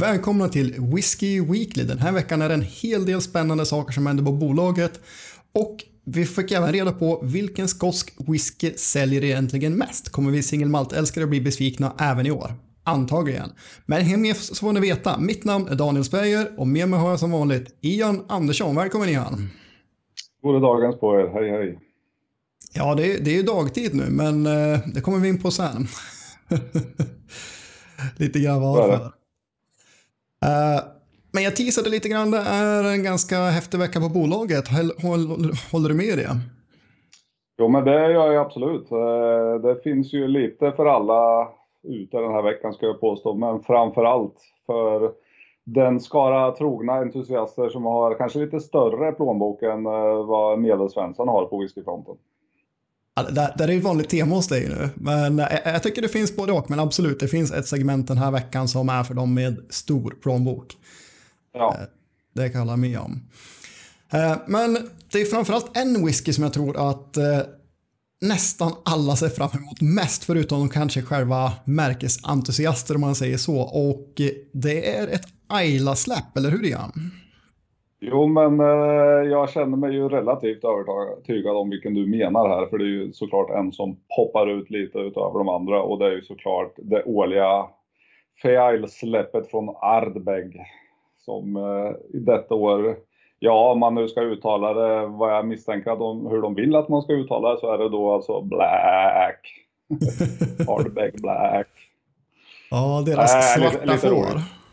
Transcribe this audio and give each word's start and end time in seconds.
Välkomna 0.00 0.48
till 0.48 0.74
Whiskey 0.78 1.40
Weekly. 1.40 1.84
Den 1.84 1.98
här 1.98 2.12
veckan 2.12 2.42
är 2.42 2.48
det 2.48 2.54
en 2.54 2.62
hel 2.62 3.06
del 3.06 3.20
spännande 3.20 3.66
saker 3.66 3.92
som 3.92 4.06
händer 4.06 4.24
på 4.24 4.32
bolaget 4.32 5.00
och 5.54 5.76
vi 6.04 6.26
fick 6.26 6.52
även 6.52 6.72
reda 6.72 6.92
på 6.92 7.20
vilken 7.22 7.68
skotsk 7.68 8.14
whisky 8.28 8.72
säljer 8.76 9.24
egentligen 9.24 9.74
mest. 9.74 10.08
Kommer 10.08 10.30
vi 10.30 10.42
singelmaltälskare 10.42 11.26
bli 11.26 11.40
besvikna 11.40 11.94
även 11.98 12.26
i 12.26 12.30
år? 12.30 12.54
Antagligen. 12.84 13.52
Men 13.86 14.02
häng 14.02 14.22
med 14.22 14.36
så 14.36 14.54
får 14.54 14.72
ni 14.72 14.80
veta. 14.80 15.18
Mitt 15.18 15.44
namn 15.44 15.68
är 15.68 15.74
Daniel 15.74 16.04
Speyer 16.04 16.60
och 16.60 16.66
med 16.66 16.88
mig 16.88 17.00
har 17.00 17.10
jag 17.10 17.20
som 17.20 17.30
vanligt 17.30 17.78
Ian 17.80 18.24
Andersson. 18.28 18.76
Välkommen 18.76 19.08
Ian! 19.08 19.50
God 20.42 20.62
dagens 20.62 21.00
på 21.00 21.20
er. 21.20 21.28
Hej 21.32 21.50
hej! 21.50 21.78
Ja, 22.74 22.94
det 22.94 23.12
är, 23.12 23.20
det 23.20 23.30
är 23.30 23.34
ju 23.34 23.42
dagtid 23.42 23.94
nu, 23.94 24.04
men 24.10 24.46
eh, 24.46 24.78
det 24.94 25.00
kommer 25.00 25.18
vi 25.18 25.28
in 25.28 25.42
på 25.42 25.50
sen. 25.50 25.86
Lite 28.18 28.38
grann 28.38 28.62
varför. 28.62 28.94
Uh, 30.44 30.80
men 31.32 31.42
jag 31.42 31.56
teasade 31.56 31.90
lite 31.90 32.08
grann, 32.08 32.30
det 32.30 32.38
är 32.38 32.84
en 32.84 33.02
ganska 33.02 33.36
häftig 33.36 33.78
vecka 33.78 34.00
på 34.00 34.08
bolaget. 34.08 34.68
Håller, 34.68 35.72
håller 35.72 35.88
du 35.88 35.94
med 35.94 36.06
i 36.06 36.16
det? 36.16 36.40
Jo, 37.58 37.68
men 37.68 37.84
det 37.84 38.12
gör 38.12 38.32
jag 38.32 38.46
absolut. 38.46 38.92
Eh, 38.92 39.54
det 39.62 39.82
finns 39.82 40.12
ju 40.12 40.28
lite 40.28 40.72
för 40.72 40.86
alla 40.86 41.48
ute 41.82 42.16
den 42.16 42.32
här 42.32 42.42
veckan 42.42 42.72
ska 42.72 42.86
jag 42.86 43.00
påstå, 43.00 43.34
men 43.34 43.62
framför 43.62 44.04
allt 44.04 44.36
för 44.66 45.12
den 45.64 46.00
skara 46.00 46.52
trogna 46.52 46.92
entusiaster 46.92 47.68
som 47.68 47.84
har 47.84 48.14
kanske 48.14 48.38
lite 48.38 48.60
större 48.60 49.12
plånbok 49.12 49.62
än 49.62 49.86
eh, 49.86 50.26
vad 50.26 50.58
medelsvensson 50.58 51.28
har 51.28 51.44
på 51.44 51.58
whiskyfronten. 51.58 52.14
Det, 53.22 53.54
det 53.58 53.64
är 53.64 53.68
ju 53.68 53.78
ett 53.78 53.84
vanligt 53.84 54.08
tema 54.08 54.34
hos 54.34 54.48
dig 54.48 54.68
nu, 54.68 54.88
men 54.94 55.38
jag, 55.38 55.82
tycker 55.82 56.02
det 56.02 56.08
finns 56.08 56.36
både 56.36 56.52
och, 56.52 56.70
men 56.70 56.80
absolut, 56.80 57.20
det 57.20 57.28
finns 57.28 57.52
ett 57.52 57.68
segment 57.68 58.08
den 58.08 58.18
här 58.18 58.30
veckan 58.30 58.68
som 58.68 58.88
är 58.88 59.04
för 59.04 59.14
dem 59.14 59.34
med 59.34 59.58
stor 59.70 60.10
plånbok. 60.22 60.76
Ja. 61.54 61.74
Eh, 61.74 61.86
det 62.34 62.48
kan 62.48 62.58
jag 62.58 62.66
hålla 62.66 62.76
med 62.76 62.98
om. 62.98 63.22
Eh, 64.12 64.36
men 64.46 64.78
det 65.10 65.20
är 65.20 65.24
framförallt 65.24 65.76
en 65.76 66.06
whisky 66.06 66.32
som 66.32 66.44
jag 66.44 66.52
tror 66.52 66.90
att 66.90 67.16
eh, 67.16 67.40
nästan 68.20 68.72
alla 68.84 69.16
ser 69.16 69.28
fram 69.28 69.50
emot 69.52 69.80
mest, 69.80 70.24
förutom 70.24 70.58
de 70.58 70.68
kanske 70.68 71.02
själva 71.02 71.52
märkesentusiaster 71.64 72.94
om 72.94 73.00
man 73.00 73.14
säger 73.14 73.36
så. 73.36 73.56
Och 73.58 74.20
det 74.52 74.96
är 74.96 75.08
ett 75.08 75.26
Ayla-släpp, 75.48 76.36
eller 76.36 76.50
hur 76.50 76.64
Ian? 76.64 77.10
Jo, 78.00 78.26
men 78.26 78.60
eh, 78.60 79.30
jag 79.30 79.50
känner 79.50 79.76
mig 79.76 79.92
ju 79.92 80.08
relativt 80.08 80.64
övertygad 80.64 81.56
om 81.56 81.70
vilken 81.70 81.94
du 81.94 82.06
menar 82.06 82.48
här, 82.48 82.66
för 82.66 82.78
det 82.78 82.84
är 82.84 82.88
ju 82.88 83.12
såklart 83.12 83.50
en 83.50 83.72
som 83.72 83.96
poppar 84.16 84.46
ut 84.46 84.70
lite 84.70 84.98
utöver 84.98 85.38
de 85.38 85.48
andra 85.48 85.82
och 85.82 85.98
det 85.98 86.06
är 86.06 86.10
ju 86.10 86.22
såklart 86.22 86.74
det 86.76 87.04
årliga 87.04 87.66
Feil-släppet 88.42 89.50
från 89.50 89.76
Ardbeg 89.80 90.60
som 91.18 91.56
eh, 91.56 92.20
detta 92.20 92.54
år, 92.54 92.96
ja 93.38 93.72
om 93.72 93.78
man 93.78 93.94
nu 93.94 94.08
ska 94.08 94.20
uttala 94.20 94.74
det 94.74 95.06
vad 95.06 95.36
jag 95.36 95.46
misstänker 95.46 95.90
att 95.90 95.98
de, 95.98 96.26
hur 96.26 96.42
de 96.42 96.54
vill 96.54 96.76
att 96.76 96.88
man 96.88 97.02
ska 97.02 97.12
uttala 97.12 97.54
det 97.54 97.60
så 97.60 97.72
är 97.72 97.78
det 97.78 97.88
då 97.88 98.12
alltså 98.12 98.40
Black. 98.40 99.40
Ardbeg 100.68 101.22
Black. 101.22 101.68
Ja, 102.70 103.02
deras 103.06 103.34
äh, 103.34 103.40
svarta 103.40 103.84
lite, 103.84 103.92
lite 103.92 104.08
får. 104.08 104.65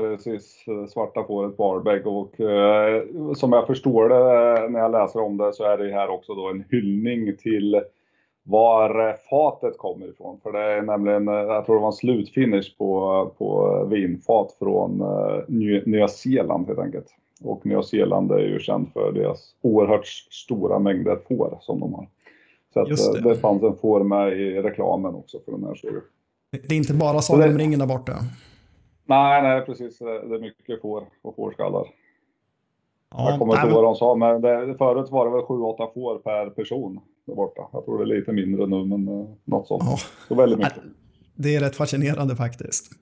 Precis, 0.00 0.64
svarta 0.88 1.24
fåret 1.24 1.56
på 1.56 1.64
och 2.06 2.40
eh, 2.40 3.02
som 3.34 3.52
jag 3.52 3.66
förstår 3.66 4.08
det 4.08 4.68
när 4.68 4.80
jag 4.80 4.92
läser 4.92 5.20
om 5.20 5.36
det 5.36 5.52
så 5.52 5.64
är 5.64 5.78
det 5.78 5.92
här 5.92 6.08
också 6.08 6.34
då 6.34 6.48
en 6.48 6.64
hyllning 6.70 7.36
till 7.36 7.82
var 8.42 9.16
fatet 9.30 9.78
kommer 9.78 10.06
ifrån. 10.10 10.40
För 10.42 10.52
det 10.52 10.58
är 10.58 10.82
nämligen, 10.82 11.28
eh, 11.28 11.34
jag 11.34 11.66
tror 11.66 11.74
det 11.76 11.80
var 11.80 11.88
en 11.88 11.92
slutfinish 11.92 12.78
på, 12.78 13.32
på 13.38 13.84
vinfat 13.90 14.56
från 14.58 15.02
uh, 15.02 15.42
Nya 15.86 16.08
Zeeland 16.08 16.66
helt 16.66 16.78
enkelt. 16.78 17.06
Och 17.44 17.66
Nya 17.66 17.82
Zeeland 17.82 18.32
är 18.32 18.38
ju 18.38 18.58
känt 18.58 18.92
för 18.92 19.12
deras 19.12 19.54
oerhört 19.62 20.06
stora 20.30 20.78
mängder 20.78 21.18
får 21.28 21.58
som 21.60 21.80
de 21.80 21.94
har. 21.94 22.08
Så 22.72 22.80
att, 22.80 23.14
det. 23.14 23.28
det 23.28 23.36
fanns 23.36 23.62
en 23.62 23.76
får 23.76 24.04
med 24.04 24.32
i 24.32 24.62
reklamen 24.62 25.14
också 25.14 25.38
för 25.44 25.52
den 25.52 25.64
här 25.64 25.74
serien. 25.74 26.02
Det 26.50 26.74
är 26.74 26.76
inte 26.76 26.94
bara 26.94 27.20
Sagan 27.20 27.48
om 27.48 27.58
ringen 27.58 27.78
där 27.78 27.86
borta? 27.86 28.12
Nej, 29.10 29.42
nej 29.42 29.66
precis. 29.66 29.98
Det 29.98 30.34
är 30.34 30.40
mycket 30.40 30.82
får 30.82 31.04
och 31.22 31.36
fårskallar. 31.36 31.86
Ja, 33.10 33.30
jag 33.30 33.38
kommer 33.38 33.54
inte 33.54 33.66
ihåg 33.66 33.74
vad 33.74 33.84
de 33.84 33.96
sa, 33.96 34.14
men 34.14 34.40
det, 34.40 34.74
förut 34.78 35.10
var 35.10 35.24
det 35.24 35.30
väl 35.30 35.40
7-8 35.40 35.94
får 35.94 36.18
per 36.18 36.50
person 36.50 37.00
där 37.26 37.34
borta. 37.34 37.62
Jag 37.72 37.84
tror 37.84 37.98
det 37.98 38.04
är 38.04 38.18
lite 38.18 38.32
mindre 38.32 38.66
nu, 38.66 38.84
men 38.84 39.08
uh, 39.08 39.26
något 39.44 39.66
sånt. 39.66 39.82
Ja. 39.86 39.98
Så 40.28 40.34
väldigt 40.34 40.58
mycket. 40.58 40.82
Det 41.34 41.56
är 41.56 41.60
rätt 41.60 41.76
fascinerande 41.76 42.36
faktiskt. 42.36 42.92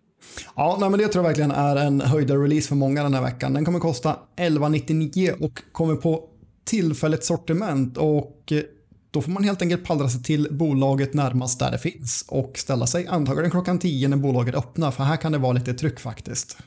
Ja, 0.57 0.77
nej, 0.81 0.91
men 0.91 0.99
det 0.99 1.09
tror 1.09 1.25
jag 1.25 1.29
verkligen 1.29 1.51
är 1.51 1.77
en 1.77 2.01
höjda 2.01 2.35
release 2.35 2.69
för 2.69 2.77
många 2.77 3.03
den 3.03 3.15
här 3.15 3.23
veckan. 3.23 3.55
Den 3.55 3.65
kommer 3.65 3.79
kosta 3.79 4.17
11,99 4.37 5.45
och 5.45 5.63
kommer 5.73 5.95
på 5.97 6.29
tillfälligt 6.65 7.25
sortiment 7.25 7.97
och 7.97 8.53
eh, 8.53 8.63
då 9.11 9.21
får 9.21 9.31
man 9.31 9.45
helt 9.45 9.63
enkelt 9.63 9.87
pallra 9.87 10.09
sig 10.09 10.23
till 10.23 10.49
bolaget 10.51 11.15
närmast 11.15 11.61
där 11.61 11.71
det 11.71 11.79
finns 11.79 12.29
och 12.31 12.59
ställa 12.59 12.87
sig 12.87 13.07
antagligen 13.07 13.51
klockan 13.51 13.79
10 13.79 14.09
när 14.09 14.17
bolaget 14.17 14.55
öppnar 14.55 14.91
för 14.91 15.03
här 15.03 15.17
kan 15.17 15.33
det 15.33 15.39
vara 15.39 15.53
lite 15.53 15.75
tryck 15.75 16.01
faktiskt. 16.01 16.59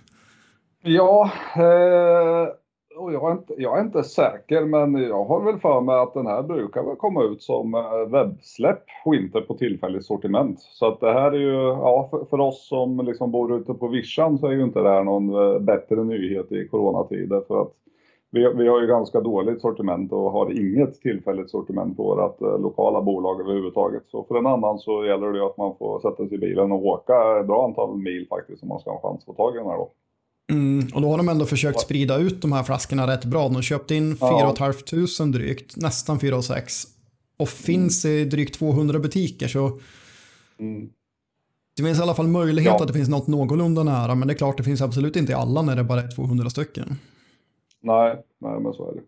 Ja, 0.83 1.31
eh, 1.55 2.47
och 2.97 3.13
jag, 3.13 3.27
är 3.27 3.31
inte, 3.31 3.53
jag 3.57 3.77
är 3.77 3.81
inte 3.81 4.03
säker 4.03 4.65
men 4.65 5.03
jag 5.03 5.25
har 5.25 5.43
väl 5.45 5.59
för 5.59 5.81
mig 5.81 5.95
att 5.95 6.13
den 6.13 6.27
här 6.27 6.43
brukar 6.43 6.83
väl 6.83 6.95
komma 6.95 7.23
ut 7.23 7.41
som 7.41 7.73
eh, 7.75 8.11
webbsläpp 8.11 8.83
och 9.05 9.15
inte 9.15 9.41
på 9.41 9.53
tillfälligt 9.53 10.05
sortiment. 10.05 10.59
Så 10.59 10.87
att 10.87 10.99
det 10.99 11.13
här 11.13 11.31
är 11.31 11.39
ju, 11.39 11.55
ja 11.55 12.07
för, 12.11 12.25
för 12.25 12.39
oss 12.39 12.67
som 12.67 13.05
liksom 13.05 13.31
bor 13.31 13.57
ute 13.57 13.73
på 13.73 13.87
vischan 13.87 14.37
så 14.37 14.47
är 14.47 14.51
ju 14.51 14.63
inte 14.63 14.79
det 14.79 14.89
här 14.89 15.03
någon 15.03 15.29
eh, 15.29 15.59
bättre 15.59 16.03
nyhet 16.03 16.51
i 16.51 16.67
coronatider 16.67 17.41
för 17.47 17.61
att 17.61 17.71
vi, 18.31 18.53
vi, 18.55 18.67
har 18.67 18.81
ju 18.81 18.87
ganska 18.87 19.21
dåligt 19.21 19.61
sortiment 19.61 20.11
och 20.11 20.31
har 20.31 20.51
inget 20.51 21.01
tillfälligt 21.01 21.49
sortiment 21.49 21.97
på 21.97 22.03
vårt 22.03 22.41
eh, 22.41 22.61
lokala 22.61 23.01
bolag 23.01 23.41
överhuvudtaget. 23.41 24.03
Så 24.07 24.23
för 24.23 24.35
en 24.37 24.47
annan 24.47 24.79
så 24.79 25.05
gäller 25.05 25.33
det 25.33 25.45
att 25.45 25.57
man 25.57 25.75
får 25.79 25.99
sätta 25.99 26.27
sig 26.27 26.35
i 26.35 26.37
bilen 26.37 26.71
och 26.71 26.85
åka 26.85 27.39
ett 27.39 27.47
bra 27.47 27.65
antal 27.65 27.97
mil 27.97 28.27
faktiskt 28.29 28.63
om 28.63 28.69
man 28.69 28.79
ska 28.79 28.89
ha 28.89 28.97
en 28.97 29.01
chans 29.01 29.19
att 29.19 29.25
få 29.25 29.33
tag 29.33 29.55
i 29.55 29.57
den 29.57 29.67
här 29.67 29.77
då. 29.77 29.91
Mm, 30.51 30.87
och 30.95 31.01
då 31.01 31.07
har 31.07 31.17
de 31.17 31.29
ändå 31.29 31.45
försökt 31.45 31.79
sprida 31.79 32.17
ut 32.17 32.41
de 32.41 32.51
här 32.51 32.63
flaskorna 32.63 33.07
rätt 33.07 33.25
bra. 33.25 33.43
De 33.43 33.55
har 33.55 33.61
köpt 33.61 33.91
in 33.91 34.17
4 34.17 34.29
ja. 34.29 34.55
500 34.57 35.39
drygt, 35.39 35.77
nästan 35.77 36.19
4 36.19 36.41
6 36.41 36.83
och 37.37 37.49
finns 37.49 38.05
mm. 38.05 38.17
i 38.17 38.25
drygt 38.25 38.59
200 38.59 38.99
butiker. 38.99 39.47
Så 39.47 39.79
mm. 40.59 40.89
Det 41.77 41.83
finns 41.83 41.99
i 41.99 42.01
alla 42.01 42.15
fall 42.15 42.27
möjlighet 42.27 42.73
ja. 42.77 42.81
att 42.81 42.87
det 42.87 42.93
finns 42.93 43.09
något 43.09 43.27
någorlunda 43.27 43.83
nära, 43.83 44.15
men 44.15 44.27
det 44.27 44.33
är 44.33 44.37
klart 44.37 44.57
det 44.57 44.63
finns 44.63 44.81
absolut 44.81 45.15
inte 45.15 45.31
i 45.31 45.35
alla 45.35 45.61
när 45.61 45.75
det 45.75 45.83
bara 45.83 46.01
är 46.01 46.11
200 46.11 46.49
stycken. 46.49 46.97
Nej, 47.81 48.23
nej 48.37 48.59
men 48.59 48.73
så 48.73 48.89
är 48.91 48.95
det. 48.95 49.01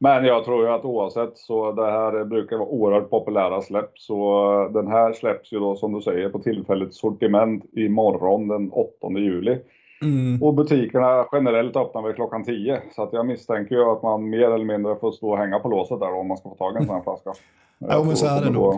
Men 0.00 0.24
jag 0.24 0.44
tror 0.44 0.64
ju 0.64 0.72
att 0.72 0.84
oavsett 0.84 1.38
så 1.38 1.72
det 1.72 1.90
här 1.90 2.24
brukar 2.24 2.56
vara 2.56 2.68
oerhört 2.68 3.10
populära 3.10 3.62
släpp. 3.62 3.98
Så 3.98 4.70
den 4.74 4.86
här 4.86 5.12
släpps 5.12 5.52
ju 5.52 5.58
då 5.58 5.76
som 5.76 5.92
du 5.92 6.00
säger 6.00 6.28
på 6.28 6.38
tillfälligt 6.38 6.94
sortiment 6.94 7.64
imorgon 7.72 8.48
den 8.48 8.70
8 8.72 8.90
juli. 9.10 9.58
Mm. 10.02 10.42
Och 10.42 10.54
butikerna 10.54 11.26
generellt 11.32 11.76
öppnar 11.76 12.02
väl 12.02 12.14
klockan 12.14 12.44
10. 12.44 12.82
Så 12.96 13.02
att 13.02 13.12
jag 13.12 13.26
misstänker 13.26 13.74
ju 13.74 13.84
att 13.84 14.02
man 14.02 14.30
mer 14.30 14.50
eller 14.50 14.64
mindre 14.64 14.96
får 14.96 15.12
stå 15.12 15.30
och 15.30 15.38
hänga 15.38 15.58
på 15.58 15.68
låset 15.68 16.00
där 16.00 16.14
om 16.14 16.28
man 16.28 16.36
ska 16.36 16.48
få 16.48 16.54
tag 16.54 16.74
i 16.74 16.76
en 16.76 16.86
sån 16.86 16.94
här 16.94 17.02
flaska. 17.02 17.32
Ja, 17.78 18.04
men 18.04 18.16
så 18.16 18.26
är 18.26 18.44
det 18.44 18.50
nog. 18.50 18.74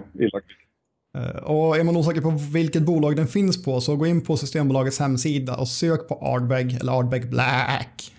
Eh, 1.14 1.42
och 1.42 1.76
är 1.76 1.84
man 1.84 1.96
osäker 1.96 2.20
på 2.20 2.32
vilket 2.54 2.82
bolag 2.82 3.16
den 3.16 3.26
finns 3.26 3.64
på 3.64 3.80
så 3.80 3.96
gå 3.96 4.06
in 4.06 4.24
på 4.24 4.36
Systembolagets 4.36 5.00
hemsida 5.00 5.56
och 5.56 5.68
sök 5.68 6.08
på 6.08 6.14
Ardbeg 6.14 6.80
eller 6.80 6.92
Ardbeg 6.92 7.30
Black. 7.30 8.12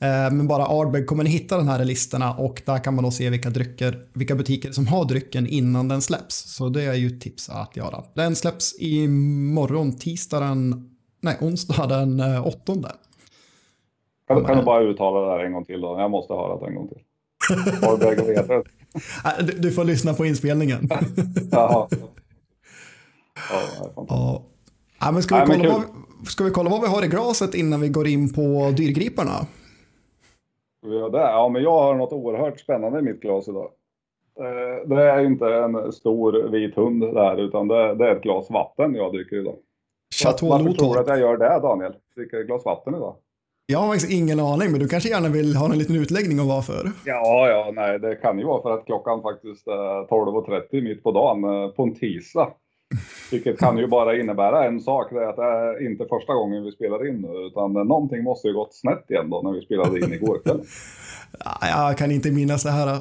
Eh, 0.00 0.30
men 0.32 0.48
bara 0.48 0.66
Ardbeg 0.66 1.06
kommer 1.06 1.24
ni 1.24 1.30
hitta 1.30 1.56
den 1.56 1.68
här 1.68 1.84
listorna 1.84 2.34
och 2.34 2.62
där 2.66 2.84
kan 2.84 2.94
man 2.94 3.04
då 3.04 3.10
se 3.10 3.30
vilka, 3.30 3.50
drycker, 3.50 4.06
vilka 4.12 4.34
butiker 4.34 4.72
som 4.72 4.86
har 4.86 5.04
drycken 5.04 5.46
innan 5.46 5.88
den 5.88 6.02
släpps. 6.02 6.36
Så 6.36 6.68
det 6.68 6.82
är 6.82 6.94
ju 6.94 7.06
ett 7.06 7.20
tips 7.20 7.48
att 7.48 7.76
göra. 7.76 8.04
Den 8.14 8.36
släpps 8.36 8.74
imorgon, 8.78 9.98
tisdag 9.98 10.40
den, 10.40 10.90
nej, 11.20 11.36
onsdag 11.40 11.86
den 11.86 12.20
eh, 12.20 12.46
åttonde. 12.46 12.92
Kan, 14.28 14.44
kan 14.44 14.58
du 14.58 14.64
bara 14.64 14.82
uttala 14.82 15.20
det 15.20 15.36
där 15.36 15.44
en 15.44 15.52
gång 15.52 15.64
till 15.64 15.80
då? 15.80 15.98
Jag 15.98 16.10
måste 16.10 16.34
höra 16.34 16.60
det 16.60 16.66
en 16.66 16.74
gång 16.74 16.88
till. 16.88 16.98
Ardbeg 17.82 18.20
och 18.20 18.28
Edred. 18.28 18.62
Du, 19.40 19.52
du 19.52 19.72
får 19.72 19.84
lyssna 19.84 20.14
på 20.14 20.26
inspelningen. 20.26 20.88
Jaha. 21.50 21.88
Ja, 24.08 24.42
ja. 25.00 25.10
men 25.12 25.22
ska, 25.22 25.44
vi 25.44 25.46
kolla 25.46 25.72
vad, 25.72 26.28
ska 26.28 26.44
vi 26.44 26.50
kolla 26.50 26.70
vad 26.70 26.80
vi 26.80 26.86
har 26.86 27.04
i 27.04 27.08
glaset 27.08 27.54
innan 27.54 27.80
vi 27.80 27.88
går 27.88 28.06
in 28.06 28.34
på 28.34 28.74
dyrgriparna? 28.76 29.46
Ja, 30.80 31.08
det, 31.08 31.18
ja, 31.18 31.48
men 31.48 31.62
jag 31.62 31.78
har 31.78 31.94
något 31.94 32.12
oerhört 32.12 32.60
spännande 32.60 32.98
i 32.98 33.02
mitt 33.02 33.20
glas 33.20 33.48
idag. 33.48 33.70
Eh, 34.40 34.88
det 34.88 35.02
är 35.02 35.24
inte 35.24 35.46
en 35.54 35.92
stor 35.92 36.48
vit 36.48 36.76
hund 36.76 37.00
där, 37.00 37.36
utan 37.36 37.68
det, 37.68 37.94
det 37.94 38.08
är 38.08 38.16
ett 38.16 38.22
glas 38.22 38.50
vatten 38.50 38.94
jag 38.94 39.12
dricker 39.12 39.40
idag. 39.40 39.56
Chateau 40.14 40.48
Varför 40.48 40.72
tror 40.72 40.94
du 40.94 41.00
att 41.00 41.08
jag 41.08 41.18
gör 41.18 41.36
det, 41.36 41.60
Daniel? 41.62 41.94
Dricker 42.16 42.40
ett 42.40 42.46
glas 42.46 42.64
vatten 42.64 42.94
idag? 42.94 43.16
Jag 43.66 43.78
har 43.78 43.88
faktiskt 43.88 44.12
ingen 44.12 44.40
aning, 44.40 44.70
men 44.70 44.80
du 44.80 44.88
kanske 44.88 45.08
gärna 45.08 45.28
vill 45.28 45.56
ha 45.56 45.72
en 45.72 45.78
liten 45.78 45.96
utläggning 45.96 46.40
om 46.40 46.48
varför? 46.48 46.92
Ja, 47.04 47.48
ja, 47.48 47.70
nej, 47.74 47.98
det 47.98 48.16
kan 48.16 48.38
ju 48.38 48.44
vara 48.44 48.62
för 48.62 48.70
att 48.70 48.86
klockan 48.86 49.22
faktiskt 49.22 49.66
är 49.66 50.06
12.30 50.06 50.82
mitt 50.82 51.02
på 51.02 51.12
dagen 51.12 51.44
eh, 51.44 51.68
på 51.68 51.82
en 51.82 51.94
tisdag. 51.94 52.48
Vilket 53.30 53.58
kan 53.58 53.78
ju 53.78 53.86
bara 53.86 54.20
innebära 54.20 54.64
en 54.64 54.80
sak, 54.80 55.10
det 55.10 55.22
är 55.22 55.26
att 55.26 55.36
det 55.36 55.42
är 55.42 55.86
inte 55.86 56.06
första 56.06 56.34
gången 56.34 56.64
vi 56.64 56.72
spelar 56.72 57.08
in 57.08 57.20
nu, 57.20 57.46
utan 57.46 57.72
någonting 57.72 58.24
måste 58.24 58.48
ju 58.48 58.54
gått 58.54 58.74
snett 58.74 59.10
igen 59.10 59.30
då 59.30 59.42
när 59.42 59.52
vi 59.52 59.62
spelade 59.62 59.98
in 59.98 60.12
igår 60.12 60.38
kväll. 60.44 60.60
Jag 61.60 61.98
kan 61.98 62.10
inte 62.10 62.30
minnas 62.30 62.62
det 62.62 62.70
här. 62.70 62.86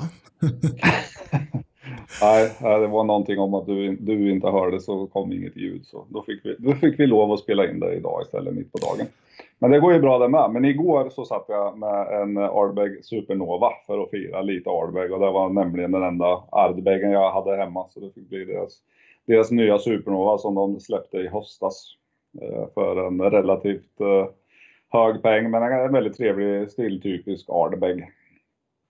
Nej, 2.21 2.51
det 2.59 2.87
var 2.87 3.03
någonting 3.03 3.39
om 3.39 3.53
att 3.53 3.65
du, 3.65 3.95
du 3.95 4.31
inte 4.31 4.47
hörde 4.47 4.79
så 4.79 5.07
kom 5.07 5.33
inget 5.33 5.57
ljud. 5.57 5.85
Så 5.85 6.05
då 6.09 6.23
fick, 6.23 6.45
vi, 6.45 6.55
då 6.59 6.73
fick 6.73 6.99
vi 6.99 7.07
lov 7.07 7.31
att 7.31 7.39
spela 7.39 7.69
in 7.69 7.79
det 7.79 7.93
idag 7.93 8.21
istället, 8.21 8.53
mitt 8.53 8.71
på 8.71 8.77
dagen. 8.77 9.07
Men 9.59 9.71
det 9.71 9.79
går 9.79 9.93
ju 9.93 9.99
bra 9.99 10.19
det 10.19 10.27
med. 10.27 10.51
Men 10.51 10.65
igår 10.65 11.09
så 11.09 11.25
satt 11.25 11.45
jag 11.47 11.77
med 11.77 12.21
en 12.21 12.37
Ardbeg 12.37 13.05
Supernova 13.05 13.71
för 13.87 14.03
att 14.03 14.09
fira 14.09 14.41
lite 14.41 14.69
Ardbeg 14.69 15.11
och 15.11 15.19
det 15.19 15.31
var 15.31 15.49
nämligen 15.49 15.91
den 15.91 16.03
enda 16.03 16.43
Ardbegen 16.51 17.11
jag 17.11 17.31
hade 17.31 17.57
hemma. 17.57 17.85
Så 17.89 17.99
det 17.99 18.11
fick 18.13 18.29
bli 18.29 18.45
deras, 18.45 18.77
deras 19.27 19.51
nya 19.51 19.79
Supernova 19.79 20.37
som 20.37 20.55
de 20.55 20.79
släppte 20.79 21.17
i 21.17 21.27
höstas. 21.27 21.93
Eh, 22.41 22.65
för 22.73 23.07
en 23.07 23.21
relativt 23.21 24.01
eh, 24.01 24.27
hög 24.89 25.21
peng 25.21 25.51
men 25.51 25.63
en 25.63 25.93
väldigt 25.93 26.17
trevlig 26.17 26.71
stiltypisk 26.71 27.49
Ardbeg. 27.49 28.11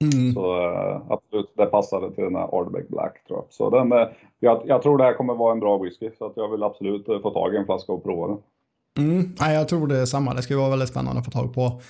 Mm. 0.04 0.34
Så 0.34 0.62
äh, 0.62 1.02
absolut, 1.10 1.54
det 1.56 1.66
passade 1.66 2.16
till 2.16 2.24
den 2.24 2.36
här 2.36 2.60
Ardbeg 2.60 2.90
Black 2.90 3.24
tror 3.28 3.40
jag. 3.40 3.46
Så 3.50 3.70
den, 3.70 3.90
jag, 4.40 4.62
jag, 4.66 4.82
tror 4.82 4.98
det 4.98 5.04
här 5.04 5.14
kommer 5.14 5.34
vara 5.34 5.52
en 5.52 5.60
bra 5.60 5.78
whisky 5.78 6.10
så 6.18 6.26
att 6.26 6.34
jag 6.38 6.52
vill 6.52 6.64
absolut 6.64 7.06
få 7.06 7.30
tag 7.30 7.54
i 7.54 7.58
en 7.58 7.66
flaska 7.66 7.92
och 7.94 8.04
prova 8.04 8.28
den. 8.28 8.38
Mm. 8.98 9.36
Ja, 9.40 9.52
jag 9.52 9.68
tror 9.68 9.88
det 9.88 9.98
är 9.98 10.06
samma. 10.06 10.34
Det 10.34 10.42
skulle 10.42 10.60
vara 10.60 10.70
väldigt 10.70 10.90
spännande 10.90 11.20
att 11.20 11.26
få 11.26 11.32
tag 11.32 11.54
på 11.54 11.82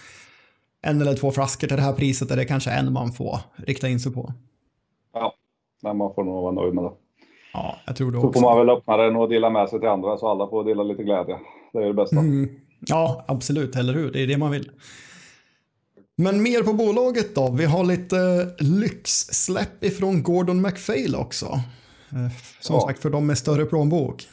en 0.81 1.01
eller 1.01 1.15
två 1.15 1.31
flaskor 1.31 1.67
till 1.67 1.77
det 1.77 1.83
här 1.83 1.93
priset. 1.93 2.31
Är 2.31 2.35
det 2.35 2.45
kanske 2.45 2.71
en 2.71 2.93
man 2.93 3.11
får 3.11 3.37
rikta 3.55 3.87
in 3.87 3.99
sig 3.99 4.13
på. 4.13 4.33
Ja, 5.13 5.33
men 5.83 5.97
man 5.97 6.13
får 6.13 6.23
nog 6.23 6.43
vara 6.43 6.51
nöjd 6.51 6.73
med 6.73 6.83
det. 6.83 6.91
Ja, 7.57 7.75
jag 7.85 7.95
tror 7.95 8.11
det 8.11 8.17
också. 8.17 8.27
Så 8.27 8.33
får 8.33 8.49
man 8.49 8.57
väl 8.57 8.69
öppna 8.69 8.97
den 8.97 9.15
och 9.15 9.29
dela 9.29 9.49
med 9.49 9.69
sig 9.69 9.79
till 9.79 9.89
andra 9.89 10.17
så 10.17 10.27
alla 10.27 10.47
får 10.47 10.63
dela 10.63 10.83
lite 10.83 11.03
glädje. 11.03 11.39
Det 11.73 11.79
är 11.79 11.87
det 11.87 11.93
bästa. 11.93 12.19
Mm. 12.19 12.49
Ja, 12.79 13.25
absolut, 13.27 13.75
eller 13.75 13.93
hur? 13.93 14.11
Det 14.11 14.23
är 14.23 14.27
det 14.27 14.37
man 14.37 14.51
vill. 14.51 14.71
Men 16.15 16.43
mer 16.43 16.63
på 16.63 16.73
bolaget 16.73 17.35
då. 17.35 17.55
Vi 17.57 17.65
har 17.65 17.83
lite 17.83 18.15
lyxsläpp 18.59 19.83
ifrån 19.83 20.23
Gordon 20.23 20.61
MacPhail 20.61 21.15
också. 21.15 21.45
Eh, 21.45 22.31
som 22.59 22.75
ja. 22.75 22.81
sagt 22.81 23.01
för 23.01 23.09
de 23.09 23.27
med 23.27 23.37
större 23.37 23.65
plånbok. 23.65 24.27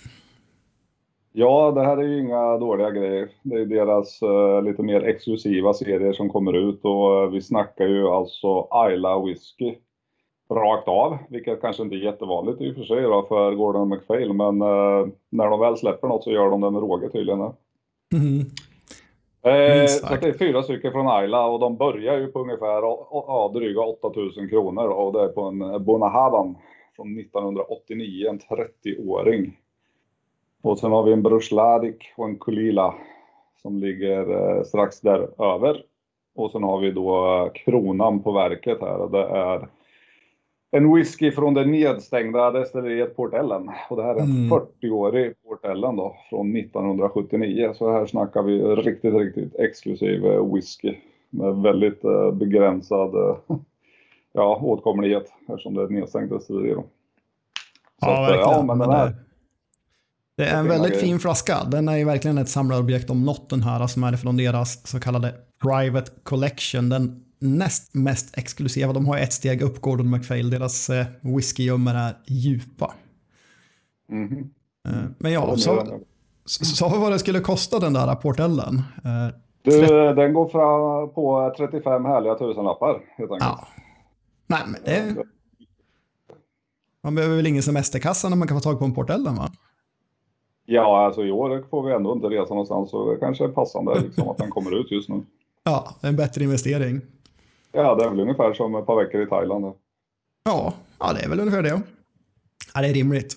Ja, 1.33 1.73
det 1.75 1.85
här 1.85 1.97
är 1.97 2.03
ju 2.03 2.21
inga 2.21 2.59
dåliga 2.59 2.91
grejer. 2.91 3.29
Det 3.43 3.57
är 3.57 3.67
deras 3.67 4.23
uh, 4.23 4.63
lite 4.63 4.83
mer 4.83 5.01
exklusiva 5.01 5.75
serier 5.75 6.13
som 6.13 6.29
kommer 6.31 6.53
ut 6.53 6.85
och 6.85 7.25
uh, 7.25 7.31
vi 7.31 7.43
snackar 7.43 7.87
ju 7.87 8.09
alltså 8.09 8.69
Isla 8.91 9.23
Whisky 9.25 9.75
rakt 10.51 10.89
av, 10.89 11.19
vilket 11.29 11.61
kanske 11.61 11.83
inte 11.83 11.97
är 11.97 11.99
jättevanligt 11.99 12.61
i 12.61 12.71
och 12.71 12.75
för 12.75 12.83
sig 12.83 13.03
då, 13.03 13.23
för 13.29 13.55
Gordon 13.55 13.89
MacPhail, 13.89 14.33
men 14.33 14.63
uh, 14.63 15.07
när 15.31 15.51
de 15.51 15.61
väl 15.61 15.77
släpper 15.77 16.09
något 16.09 16.25
så 16.25 16.31
gör 16.31 16.51
de 16.51 16.61
det 16.61 16.71
med 16.71 16.81
råge 16.81 17.09
tydligen. 17.09 17.41
Mm. 17.41 18.41
Eh, 19.43 19.87
så 19.87 20.17
det 20.21 20.29
är 20.29 20.39
fyra 20.39 20.63
stycken 20.63 20.93
från 20.93 21.09
Ayla 21.09 21.47
och 21.47 21.61
de 21.61 21.77
börjar 21.77 22.19
ju 22.19 22.27
på 22.27 22.41
ungefär 22.41 22.83
ja, 23.11 23.51
dryga 23.55 23.81
8000 23.81 24.49
kronor 24.49 24.89
och 24.89 25.13
det 25.13 25.23
är 25.23 25.29
på 25.29 25.43
en 25.43 25.85
Bonahavan 25.85 26.57
från 26.97 27.19
1989, 27.19 28.29
en 28.29 28.39
30-åring. 28.39 29.57
Och 30.63 30.79
sen 30.79 30.93
har 30.93 31.03
vi 31.03 31.13
en 31.13 31.23
Brusladik 31.23 32.13
och 32.17 32.29
en 32.29 32.39
Kulila 32.39 32.95
som 33.63 33.79
ligger 33.79 34.31
eh, 34.31 34.63
strax 34.63 35.01
däröver. 35.01 35.83
Och 36.35 36.51
sen 36.51 36.63
har 36.63 36.79
vi 36.79 36.91
då 36.91 37.51
kronan 37.55 38.23
på 38.23 38.33
verket 38.33 38.81
här 38.81 38.97
och 38.97 39.11
det 39.11 39.23
är 39.23 39.69
en 40.75 40.95
whisky 40.95 41.31
från 41.31 41.55
det 41.55 41.65
nedstängda 41.65 42.51
destilleriet 42.51 43.17
Port 43.17 43.35
Ellen. 43.35 43.71
Och 43.89 43.97
det 43.97 44.03
här 44.03 44.15
är 44.15 44.21
en 44.21 44.31
mm. 44.31 44.51
40-årig 44.51 45.35
Port 45.43 45.65
Ellen 45.65 45.97
då, 45.97 46.17
från 46.31 46.57
1979. 46.57 47.73
Så 47.75 47.93
här 47.93 48.07
snackar 48.07 48.43
vi 48.43 48.63
riktigt, 48.63 49.15
riktigt 49.15 49.55
exklusiv 49.55 50.27
eh, 50.27 50.55
whisky 50.55 50.95
med 51.31 51.55
väldigt 51.55 52.05
eh, 52.05 52.31
begränsad 52.33 53.15
eh, 53.15 53.37
ja, 54.33 54.61
åtkomlighet 54.63 55.33
eftersom 55.49 55.75
det 55.75 55.81
är 55.81 55.85
ett 55.85 55.91
nedstängt 55.91 56.31
destilleri. 56.31 56.75
Då. 56.75 56.85
ja, 58.01 58.21
verkligen. 58.21 58.51
Ja, 58.51 58.63
men 58.63 58.79
den 58.79 58.91
här, 58.91 59.15
det 60.37 60.45
är 60.45 60.59
en 60.59 60.69
väldigt 60.69 60.97
fin 60.97 61.19
flaska. 61.19 61.57
Den 61.71 61.89
är 61.89 61.97
ju 61.97 62.05
verkligen 62.05 62.39
ett 62.39 62.49
samlarobjekt 62.49 63.11
om 63.11 63.25
något 63.25 63.51
den 63.51 63.63
här 63.63 63.87
som 63.87 64.05
är 64.05 64.13
från 64.13 64.37
deras 64.37 64.87
så 64.87 65.01
kallade 65.01 65.35
Private 65.63 66.11
Collection. 66.23 66.89
Den 66.89 67.24
näst 67.39 67.95
mest 67.95 68.39
exklusiva. 68.39 68.93
De 68.93 69.07
har 69.07 69.19
ett 69.19 69.33
steg 69.33 69.63
upp, 69.63 69.81
Gordon 69.81 70.11
MacPhail. 70.11 70.51
Deras 70.51 70.91
eh, 70.91 71.07
whiskygömmor 71.21 71.95
är 71.95 72.15
djupa. 72.27 72.95
Mm. 74.11 74.51
Eh, 74.89 74.93
men 75.19 75.33
ja, 75.33 75.57
sa 76.47 76.89
vi 76.89 76.99
vad 76.99 77.13
det 77.13 77.19
skulle 77.19 77.41
kosta 77.41 77.79
den 77.79 77.93
där 77.93 78.15
portellen? 78.15 78.83
Eh, 79.05 79.35
du, 79.63 79.81
den 80.15 80.33
går 80.33 80.49
fram 80.49 81.15
på 81.15 81.55
35 81.57 82.05
härliga 82.05 82.35
tusenlappar 82.35 83.01
helt 83.17 83.33
enkelt. 83.33 83.51
Ja. 83.51 83.69
Nej, 84.47 84.61
men 84.67 84.81
det... 84.85 85.25
Man 87.03 87.15
behöver 87.15 87.37
väl 87.37 87.47
ingen 87.47 87.63
semesterkassa 87.63 88.29
när 88.29 88.37
man 88.37 88.49
kan 88.49 88.57
få 88.57 88.61
tag 88.61 88.79
på 88.79 88.85
en 88.85 88.95
portellen 88.95 89.35
va? 89.35 89.51
Ja, 90.67 91.07
alltså 91.07 91.25
i 91.25 91.31
år 91.31 91.65
får 91.71 91.87
vi 91.87 91.95
ändå 91.95 92.13
inte 92.13 92.27
resa 92.27 92.55
någonstans 92.55 92.91
så 92.91 93.11
det 93.11 93.19
kanske 93.19 93.45
är 93.45 93.49
passande 93.49 94.01
liksom, 94.01 94.29
att 94.29 94.39
den 94.39 94.51
kommer 94.51 94.81
ut 94.81 94.91
just 94.91 95.09
nu. 95.09 95.23
Ja, 95.67 95.89
en 96.01 96.17
bättre 96.17 96.45
investering. 96.45 97.01
Ja, 97.75 97.95
det 97.95 98.05
är 98.05 98.11
väl 98.11 98.21
ungefär 98.21 98.55
som 98.55 98.75
ett 98.75 98.87
par 98.87 99.05
veckor 99.05 99.23
i 99.23 99.27
Thailand. 99.27 99.65
Ja, 100.45 100.73
ja 100.99 101.13
det 101.13 101.21
är 101.21 101.29
väl 101.29 101.41
ungefär 101.41 101.63
det. 101.63 101.81
Ja, 102.75 102.81
det 102.81 102.89
är 102.89 102.95
rimligt. 102.95 103.37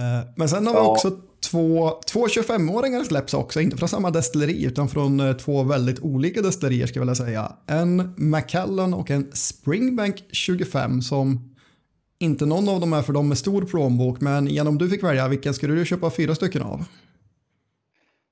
Eh, 0.00 0.28
men 0.36 0.48
sen 0.48 0.66
har 0.66 0.74
vi 0.74 0.80
också 0.80 1.10
två, 1.50 1.90
två 2.06 2.26
25-åringar 2.26 3.04
släpps 3.04 3.34
också, 3.34 3.60
inte 3.60 3.76
från 3.76 3.88
samma 3.88 4.10
destilleri 4.10 4.64
utan 4.64 4.88
från 4.88 5.20
eh, 5.20 5.32
två 5.32 5.62
väldigt 5.62 6.00
olika 6.00 6.42
destillerier 6.42 6.86
ska 6.86 6.98
jag 6.98 7.02
vilja 7.02 7.14
säga. 7.14 7.52
En 7.66 8.14
Macallan 8.16 8.94
och 8.94 9.10
en 9.10 9.30
Springbank 9.32 10.24
25 10.30 11.02
som 11.02 11.54
inte 12.18 12.46
någon 12.46 12.68
av 12.68 12.80
dem 12.80 12.92
är 12.92 13.02
för 13.02 13.12
dem 13.12 13.28
med 13.28 13.38
stor 13.38 13.62
plånbok, 13.62 14.20
men 14.20 14.46
genom 14.46 14.78
du 14.78 14.90
fick 14.90 15.02
välja, 15.02 15.28
vilken 15.28 15.54
skulle 15.54 15.74
du 15.74 15.84
köpa 15.84 16.10
fyra 16.10 16.34
stycken 16.34 16.62
av? 16.62 16.84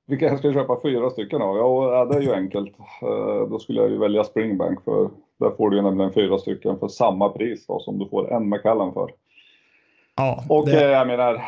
Vilka 0.07 0.27
jag 0.27 0.39
ska 0.39 0.53
köpa 0.53 0.81
fyra 0.83 1.11
stycken 1.11 1.43
av? 1.43 1.57
Ja, 1.57 2.05
det 2.05 2.17
är 2.17 2.21
ju 2.21 2.33
enkelt. 2.33 2.79
Eh, 3.03 3.49
då 3.51 3.59
skulle 3.59 3.81
jag 3.81 3.91
ju 3.91 3.99
välja 3.99 4.25
Springbank 4.25 4.85
för 4.85 5.11
där 5.41 5.51
får 5.51 5.71
du 5.71 5.77
ju 5.77 5.83
nämligen 5.83 6.13
fyra 6.13 6.39
stycken 6.39 6.79
för 6.79 6.89
samma 6.89 7.29
pris 7.29 7.67
då, 7.67 7.81
som 7.81 7.99
du 7.99 8.09
får 8.09 8.33
en 8.33 8.49
Macallan 8.49 8.93
för. 8.93 9.11
Ja, 10.17 10.45
och 10.49 10.67
det... 10.67 10.85
Eh, 10.85 10.91
jag 10.91 11.07
menar, 11.07 11.43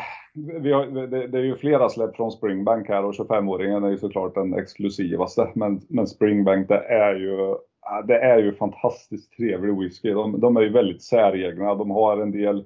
vi 0.60 0.72
har, 0.72 0.86
det, 0.86 1.26
det, 1.26 1.38
är 1.38 1.42
ju 1.42 1.56
flera 1.56 1.88
släpp 1.88 2.16
från 2.16 2.32
Springbank 2.32 2.88
här 2.88 3.04
och 3.04 3.12
25-åringen 3.12 3.86
är 3.86 3.90
ju 3.90 3.98
såklart 3.98 4.34
den 4.34 4.54
exklusivaste. 4.54 5.50
Men, 5.54 5.80
men 5.88 6.06
Springbank 6.06 6.68
det 6.68 6.84
är 6.88 7.14
ju 7.14 7.54
det 8.06 8.18
är 8.18 8.38
ju 8.38 8.52
fantastiskt 8.52 9.36
trevlig 9.36 9.78
whisky. 9.78 10.10
De, 10.10 10.40
de 10.40 10.56
är 10.56 10.60
ju 10.60 10.68
väldigt 10.68 11.02
säregna. 11.02 11.74
De 11.74 11.90
har 11.90 12.18
en 12.18 12.30
del 12.30 12.64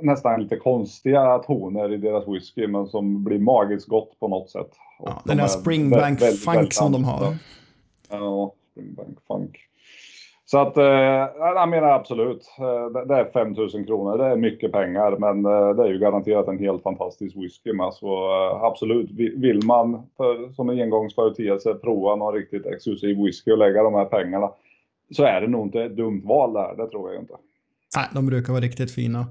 nästan 0.00 0.42
lite 0.42 0.56
konstiga 0.56 1.38
toner 1.38 1.92
i 1.92 1.96
deras 1.96 2.28
whisky 2.28 2.66
men 2.66 2.86
som 2.86 3.24
blir 3.24 3.38
magiskt 3.38 3.88
gott 3.88 4.20
på 4.20 4.28
något 4.28 4.50
sätt. 4.50 4.70
Ja, 4.98 5.22
den 5.24 5.36
där 5.36 5.46
Springbank 5.46 6.22
väldigt, 6.22 6.44
Funk 6.44 6.56
väldigt 6.56 6.74
som 6.74 6.92
de 6.92 7.04
har. 7.04 7.36
Ja, 8.10 8.52
Springbank 8.72 9.18
Funk. 9.28 9.58
Så 10.46 10.58
att, 10.58 10.76
eh, 10.76 10.84
jag 11.38 11.68
menar 11.68 11.88
absolut, 11.88 12.50
eh, 12.58 13.02
det 13.06 13.14
är 13.14 13.30
5000 13.32 13.84
kronor, 13.84 14.18
det 14.18 14.24
är 14.24 14.36
mycket 14.36 14.72
pengar 14.72 15.16
men 15.18 15.44
eh, 15.44 15.76
det 15.76 15.82
är 15.82 15.88
ju 15.88 15.98
garanterat 15.98 16.48
en 16.48 16.58
helt 16.58 16.82
fantastisk 16.82 17.36
whisky 17.36 17.72
med. 17.72 17.94
Så 17.94 18.30
absolut, 18.62 19.10
vill 19.36 19.64
man 19.64 20.02
för, 20.16 20.52
som 20.52 20.70
en 20.70 20.80
engångsföreteelse 20.80 21.74
prova 21.74 22.16
någon 22.16 22.34
riktigt 22.34 22.66
exklusiv 22.66 23.16
whisky 23.16 23.52
och 23.52 23.58
lägga 23.58 23.82
de 23.82 23.94
här 23.94 24.04
pengarna 24.04 24.50
så 25.10 25.24
är 25.24 25.40
det 25.40 25.46
nog 25.46 25.66
inte 25.66 25.82
ett 25.82 25.96
dumt 25.96 26.22
val 26.24 26.52
där, 26.52 26.74
det 26.76 26.90
tror 26.90 27.12
jag 27.12 27.22
inte. 27.22 27.34
Nej, 27.96 28.06
de 28.14 28.26
brukar 28.26 28.52
vara 28.52 28.62
riktigt 28.62 28.94
fina. 28.94 29.26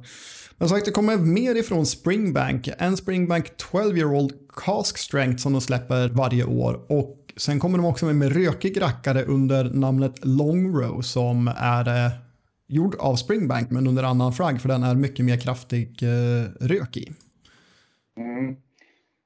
Men 0.57 0.69
sagt, 0.69 0.85
det 0.85 0.91
kommer 0.91 1.17
mer 1.17 1.55
ifrån 1.55 1.85
Springbank. 1.85 2.69
En 2.77 2.97
Springbank 2.97 3.57
12 3.57 3.97
year 3.97 4.13
old 4.13 4.31
cask 4.55 4.97
strength 4.97 5.37
som 5.37 5.53
de 5.53 5.61
släpper 5.61 6.09
varje 6.09 6.43
år. 6.43 6.85
Och 6.91 7.33
sen 7.37 7.59
kommer 7.59 7.77
de 7.77 7.85
också 7.85 8.05
med, 8.05 8.27
en 8.27 8.33
rökig 8.33 8.81
rackare 8.81 9.23
under 9.23 9.63
namnet 9.63 10.25
Long 10.25 10.75
Row 10.75 11.01
som 11.01 11.47
är 11.57 12.05
eh, 12.05 12.11
gjord 12.67 12.95
av 12.99 13.15
Springbank 13.15 13.71
men 13.71 13.87
under 13.87 14.03
annan 14.03 14.33
flagg 14.33 14.61
för 14.61 14.69
den 14.69 14.83
är 14.83 14.95
mycket 14.95 15.25
mer 15.25 15.37
kraftig 15.37 16.03
eh, 16.03 16.43
rök 16.59 16.97
i. 16.97 17.13
Mm. 18.17 18.55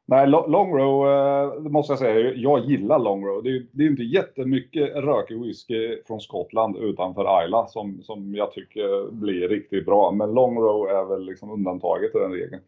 Nej, 0.10 0.28
long 0.28 0.78
row 0.78 1.08
eh, 1.08 1.60
måste 1.60 1.92
jag 1.92 2.00
säga, 2.00 2.34
jag 2.36 2.66
gillar 2.66 3.00
long 3.00 3.26
row. 3.26 3.44
Det 3.44 3.50
är, 3.50 3.66
det 3.72 3.84
är 3.84 3.88
inte 3.88 4.04
jättemycket 4.04 4.96
rökig 4.96 5.42
whisky 5.42 6.02
från 6.08 6.22
Skottland 6.22 6.78
utanför 6.78 7.46
Isla 7.46 7.68
som, 7.68 8.02
som 8.02 8.36
jag 8.36 8.52
tycker 8.52 9.12
blir 9.12 9.48
riktigt 9.48 9.86
bra. 9.86 10.12
Men 10.12 10.34
long 10.34 10.58
row 10.58 10.90
är 10.90 11.06
väl 11.06 11.26
liksom 11.26 11.52
undantaget 11.52 12.16
i 12.16 12.20
den 12.20 12.32
regeln. 12.32 12.62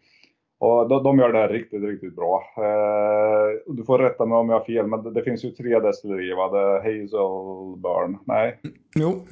Och 0.59 0.89
de, 0.89 1.03
de 1.03 1.19
gör 1.19 1.33
det 1.33 1.39
här 1.39 1.49
riktigt, 1.49 1.83
riktigt 1.83 2.15
bra. 2.15 2.43
Eh, 2.57 3.73
du 3.73 3.83
får 3.83 3.99
rätta 3.99 4.25
mig 4.25 4.37
om 4.37 4.49
jag 4.49 4.59
har 4.59 4.65
fel, 4.65 4.87
men 4.87 5.03
det, 5.03 5.11
det 5.11 5.23
finns 5.23 5.45
ju 5.45 5.51
tre 5.51 5.79
destillerier 5.79 6.35
va? 6.35 6.49
Det 6.49 6.77
Hazelburn, 6.77 8.17
nej? 8.25 8.59
Jo, 8.95 9.25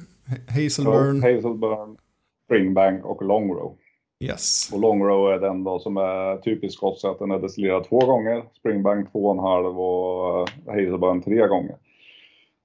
Hazelburn. 0.48 1.22
Hazelburn, 1.22 1.96
Springbank 2.44 3.04
och 3.04 3.24
Longrow. 3.24 3.76
Yes. 4.20 4.70
Och 4.72 4.80
Long 4.80 5.04
Row 5.04 5.32
är 5.32 5.38
den 5.38 5.64
då 5.64 5.78
som 5.78 5.96
är 5.96 6.36
typisk 6.36 6.74
skotsk, 6.74 7.04
att 7.04 7.18
den 7.18 7.30
är 7.30 7.38
destillerad 7.38 7.84
två 7.84 7.98
gånger. 7.98 8.42
Springbank 8.58 9.12
två 9.12 9.24
och 9.24 9.30
en 9.34 9.38
halv 9.38 9.80
och 9.80 10.38
eh, 10.38 10.46
Hazelburn 10.66 11.22
tre 11.22 11.46
gånger. 11.46 11.76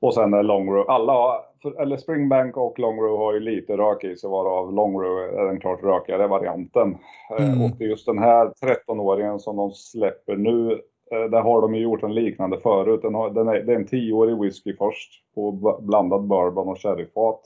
Och 0.02 0.14
sen 0.14 0.34
är 0.34 0.44
Long 0.44 0.70
Row, 0.70 0.90
alla 0.90 1.14
har, 1.14 1.42
eller 1.82 1.98
Springbank 1.98 2.58
och 2.58 2.80
Long 2.80 3.00
Row 3.00 3.18
har 3.18 3.34
ju 3.34 3.40
lite 3.40 3.78
rök 3.78 4.04
i 4.04 4.16
sig 4.16 4.30
varav 4.30 4.74
Long 4.74 5.02
Row 5.02 5.20
är 5.20 5.46
den 5.46 5.60
klart 5.60 5.84
rökigare 5.84 6.28
varianten. 6.28 6.98
Eh, 7.40 7.54
Mm. 7.54 7.72
Och 7.72 7.82
just 7.82 8.06
den 8.06 8.18
här 8.20 8.52
13-åringen 8.62 9.40
som 9.40 9.56
de 9.56 9.72
släpper 9.72 10.36
nu, 10.36 10.72
eh, 11.12 11.30
där 11.32 11.42
har 11.42 11.62
de 11.62 11.76
ju 11.76 11.82
gjort 11.82 12.04
en 12.04 12.16
liknande 12.16 12.60
förut. 12.60 13.02
Den 13.02 13.16
har, 13.16 13.30
den 13.30 13.48
är, 13.48 13.60
det 13.60 13.72
är 13.72 13.76
en 13.76 13.88
10-årig 13.88 14.42
whisky 14.42 14.76
först 14.78 15.10
på 15.36 15.52
blandad 15.82 16.22
bourbon 16.28 16.68
och 16.70 16.82
sherryfat. 16.82 17.42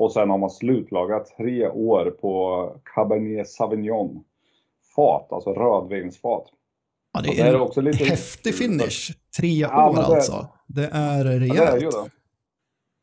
Och 0.00 0.12
sen 0.12 0.30
har 0.30 0.38
man 0.38 0.50
slutlagrat 0.50 1.26
tre 1.36 1.68
år 1.68 2.10
på 2.20 2.66
Cabernet 2.94 3.48
Sauvignon 3.48 4.24
fat, 4.96 5.32
alltså 5.32 5.52
rödvinsfat. 5.52 6.44
Ja, 7.12 7.20
det 7.24 7.40
är 7.40 7.46
är 7.50 7.54
en 7.54 7.60
också 7.60 7.80
lite- 7.80 8.04
häftig 8.04 8.54
finish. 8.54 9.12
Tre 9.40 9.48
Ja, 9.48 9.90
år 9.90 9.94
det- 9.94 10.00
alltså. 10.00 10.46
Det 10.66 10.88
är 10.92 11.24
Ja, 11.24 11.40
rejält. 11.40 11.56
det 11.56 11.64
är 11.66 11.80
ju 11.80 11.86
det. 11.90 12.10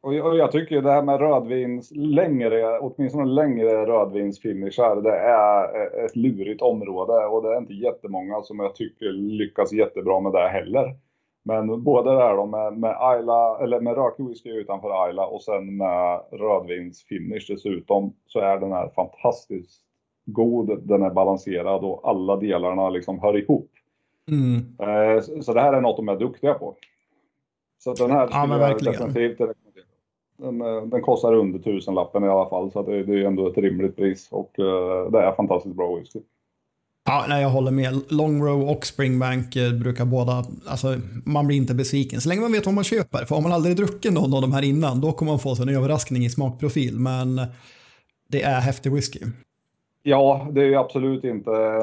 Och 0.01 0.13
jag, 0.13 0.25
och 0.27 0.37
jag 0.37 0.51
tycker 0.51 0.75
ju 0.75 0.81
det 0.81 0.91
här 0.91 1.01
med 1.01 1.19
rödvins, 1.19 1.91
längre, 1.95 2.79
åtminstone 2.79 3.25
längre 3.25 3.85
rödvinsfinishar, 3.85 4.95
det 5.01 5.17
är 5.17 6.05
ett 6.05 6.15
lurigt 6.15 6.61
område 6.61 7.25
och 7.25 7.43
det 7.43 7.49
är 7.53 7.57
inte 7.57 7.73
jättemånga 7.73 8.41
som 8.41 8.59
jag 8.59 8.75
tycker 8.75 9.05
lyckas 9.13 9.73
jättebra 9.73 10.19
med 10.19 10.31
det 10.31 10.47
heller. 10.49 10.95
Men 11.47 11.83
både 11.83 12.11
det 12.11 12.17
här 12.17 12.37
då 12.37 12.45
med, 12.45 12.77
med 12.77 12.95
Isla, 13.19 13.59
eller 13.59 13.79
med 13.79 13.95
rökig 13.95 14.27
whisky 14.27 14.49
utanför 14.49 15.09
Isla 15.09 15.27
och 15.27 15.41
sen 15.41 15.77
med 15.77 16.21
rödvinsfinish 16.31 17.45
dessutom 17.47 18.13
så 18.25 18.39
är 18.39 18.57
den 18.57 18.71
här 18.71 18.89
fantastiskt 18.95 19.81
god, 20.25 20.79
den 20.83 21.03
är 21.03 21.09
balanserad 21.09 21.83
och 21.83 22.09
alla 22.09 22.35
delarna 22.35 22.89
liksom 22.89 23.19
hör 23.19 23.37
ihop. 23.37 23.69
Mm. 24.27 24.57
Eh, 24.79 25.21
Så 25.21 25.41
så 25.43 25.53
det 25.53 25.61
här 25.61 25.73
är 25.73 25.81
något 25.81 25.97
de 25.97 26.09
är 26.09 26.15
duktiga 26.15 26.53
på. 26.53 26.75
Så 27.79 27.93
den 27.93 28.11
här 28.11 28.21
Ja, 28.21 28.27
skulle 28.27 28.47
men 28.47 28.59
jag 28.59 28.83
definitivt 28.83 29.41
rekommendera. 29.41 29.85
Den, 30.37 30.61
eh, 30.61 30.83
den 30.83 31.01
kostar 31.01 31.33
under 31.33 31.59
tusenlappen 31.59 32.23
i 32.23 32.27
alla 32.27 32.49
fall, 32.49 32.71
så 32.71 32.81
det, 32.81 33.03
det 33.03 33.13
är 33.13 33.25
ändå 33.25 33.47
ett 33.47 33.57
rimligt 33.57 33.95
pris. 33.95 34.31
Och 34.31 34.59
eh, 34.59 35.11
det 35.11 35.19
är 35.19 35.31
fantastiskt 35.35 35.75
bra 35.75 35.95
whisky. 35.95 36.19
Ja, 37.09 37.25
nej, 37.29 37.41
jag 37.41 37.49
håller 37.49 37.71
med. 37.71 37.93
Long 38.09 38.43
Row 38.45 38.69
och 38.69 38.85
Springbank 38.85 39.55
eh, 39.55 39.73
brukar 39.73 40.05
båda, 40.05 40.43
alltså 40.67 40.87
man 41.25 41.47
blir 41.47 41.57
inte 41.57 41.73
besviken. 41.73 42.21
Så 42.21 42.29
länge 42.29 42.41
man 42.41 42.51
vet 42.51 42.65
vad 42.65 42.75
man 42.75 42.83
köper. 42.83 43.25
För 43.25 43.35
har 43.35 43.41
man 43.41 43.51
aldrig 43.51 43.75
druckit 43.75 44.13
någon 44.13 44.33
av 44.33 44.41
de 44.41 44.51
här 44.51 44.63
innan, 44.65 45.01
då 45.01 45.11
kommer 45.11 45.31
man 45.31 45.39
få 45.39 45.55
sig 45.55 45.63
en 45.63 45.75
överraskning 45.75 46.25
i 46.25 46.29
smakprofil. 46.29 46.99
Men 46.99 47.39
eh, 47.39 47.45
det 48.29 48.41
är 48.41 48.59
häftig 48.59 48.93
whisky. 48.93 49.19
Ja, 50.03 50.47
det 50.51 50.61
är 50.61 50.77
absolut 50.77 51.23
inte 51.23 51.51
eh, 51.51 51.81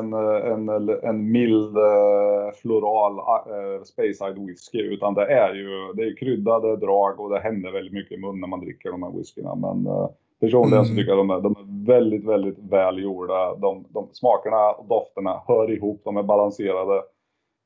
en, 0.52 0.68
en, 0.68 0.88
en 0.88 1.32
mild 1.32 1.76
eh, 1.76 2.54
floral 2.62 3.12
uh, 3.12 3.82
Speyside 3.84 4.46
whisky, 4.46 4.78
utan 4.78 5.14
det 5.14 5.26
är 5.26 5.54
ju 5.54 5.92
det 5.94 6.02
är 6.02 6.16
kryddade 6.16 6.76
drag 6.76 7.20
och 7.20 7.30
det 7.30 7.40
händer 7.40 7.72
väldigt 7.72 7.92
mycket 7.92 8.18
i 8.18 8.20
munnen 8.20 8.40
när 8.40 8.48
man 8.48 8.60
dricker 8.60 8.90
de 8.90 9.02
här 9.02 9.10
whiskyna. 9.10 9.54
Men 9.54 9.86
uh, 9.86 10.08
personligen 10.44 10.84
så 10.84 10.90
Mm. 10.90 10.96
tycker 10.96 11.10
jag 11.10 11.18
de 11.18 11.30
är, 11.30 11.40
de 11.40 11.56
är 11.56 11.86
väldigt, 11.94 12.24
väldigt 12.24 12.58
väl 12.58 12.98
gjorda. 13.02 13.54
De, 13.56 13.84
de, 13.94 14.08
smakerna 14.12 14.70
och 14.70 14.86
dofterna 14.88 15.40
hör 15.46 15.70
ihop, 15.70 16.00
de 16.04 16.16
är 16.16 16.22
balanserade. 16.22 17.02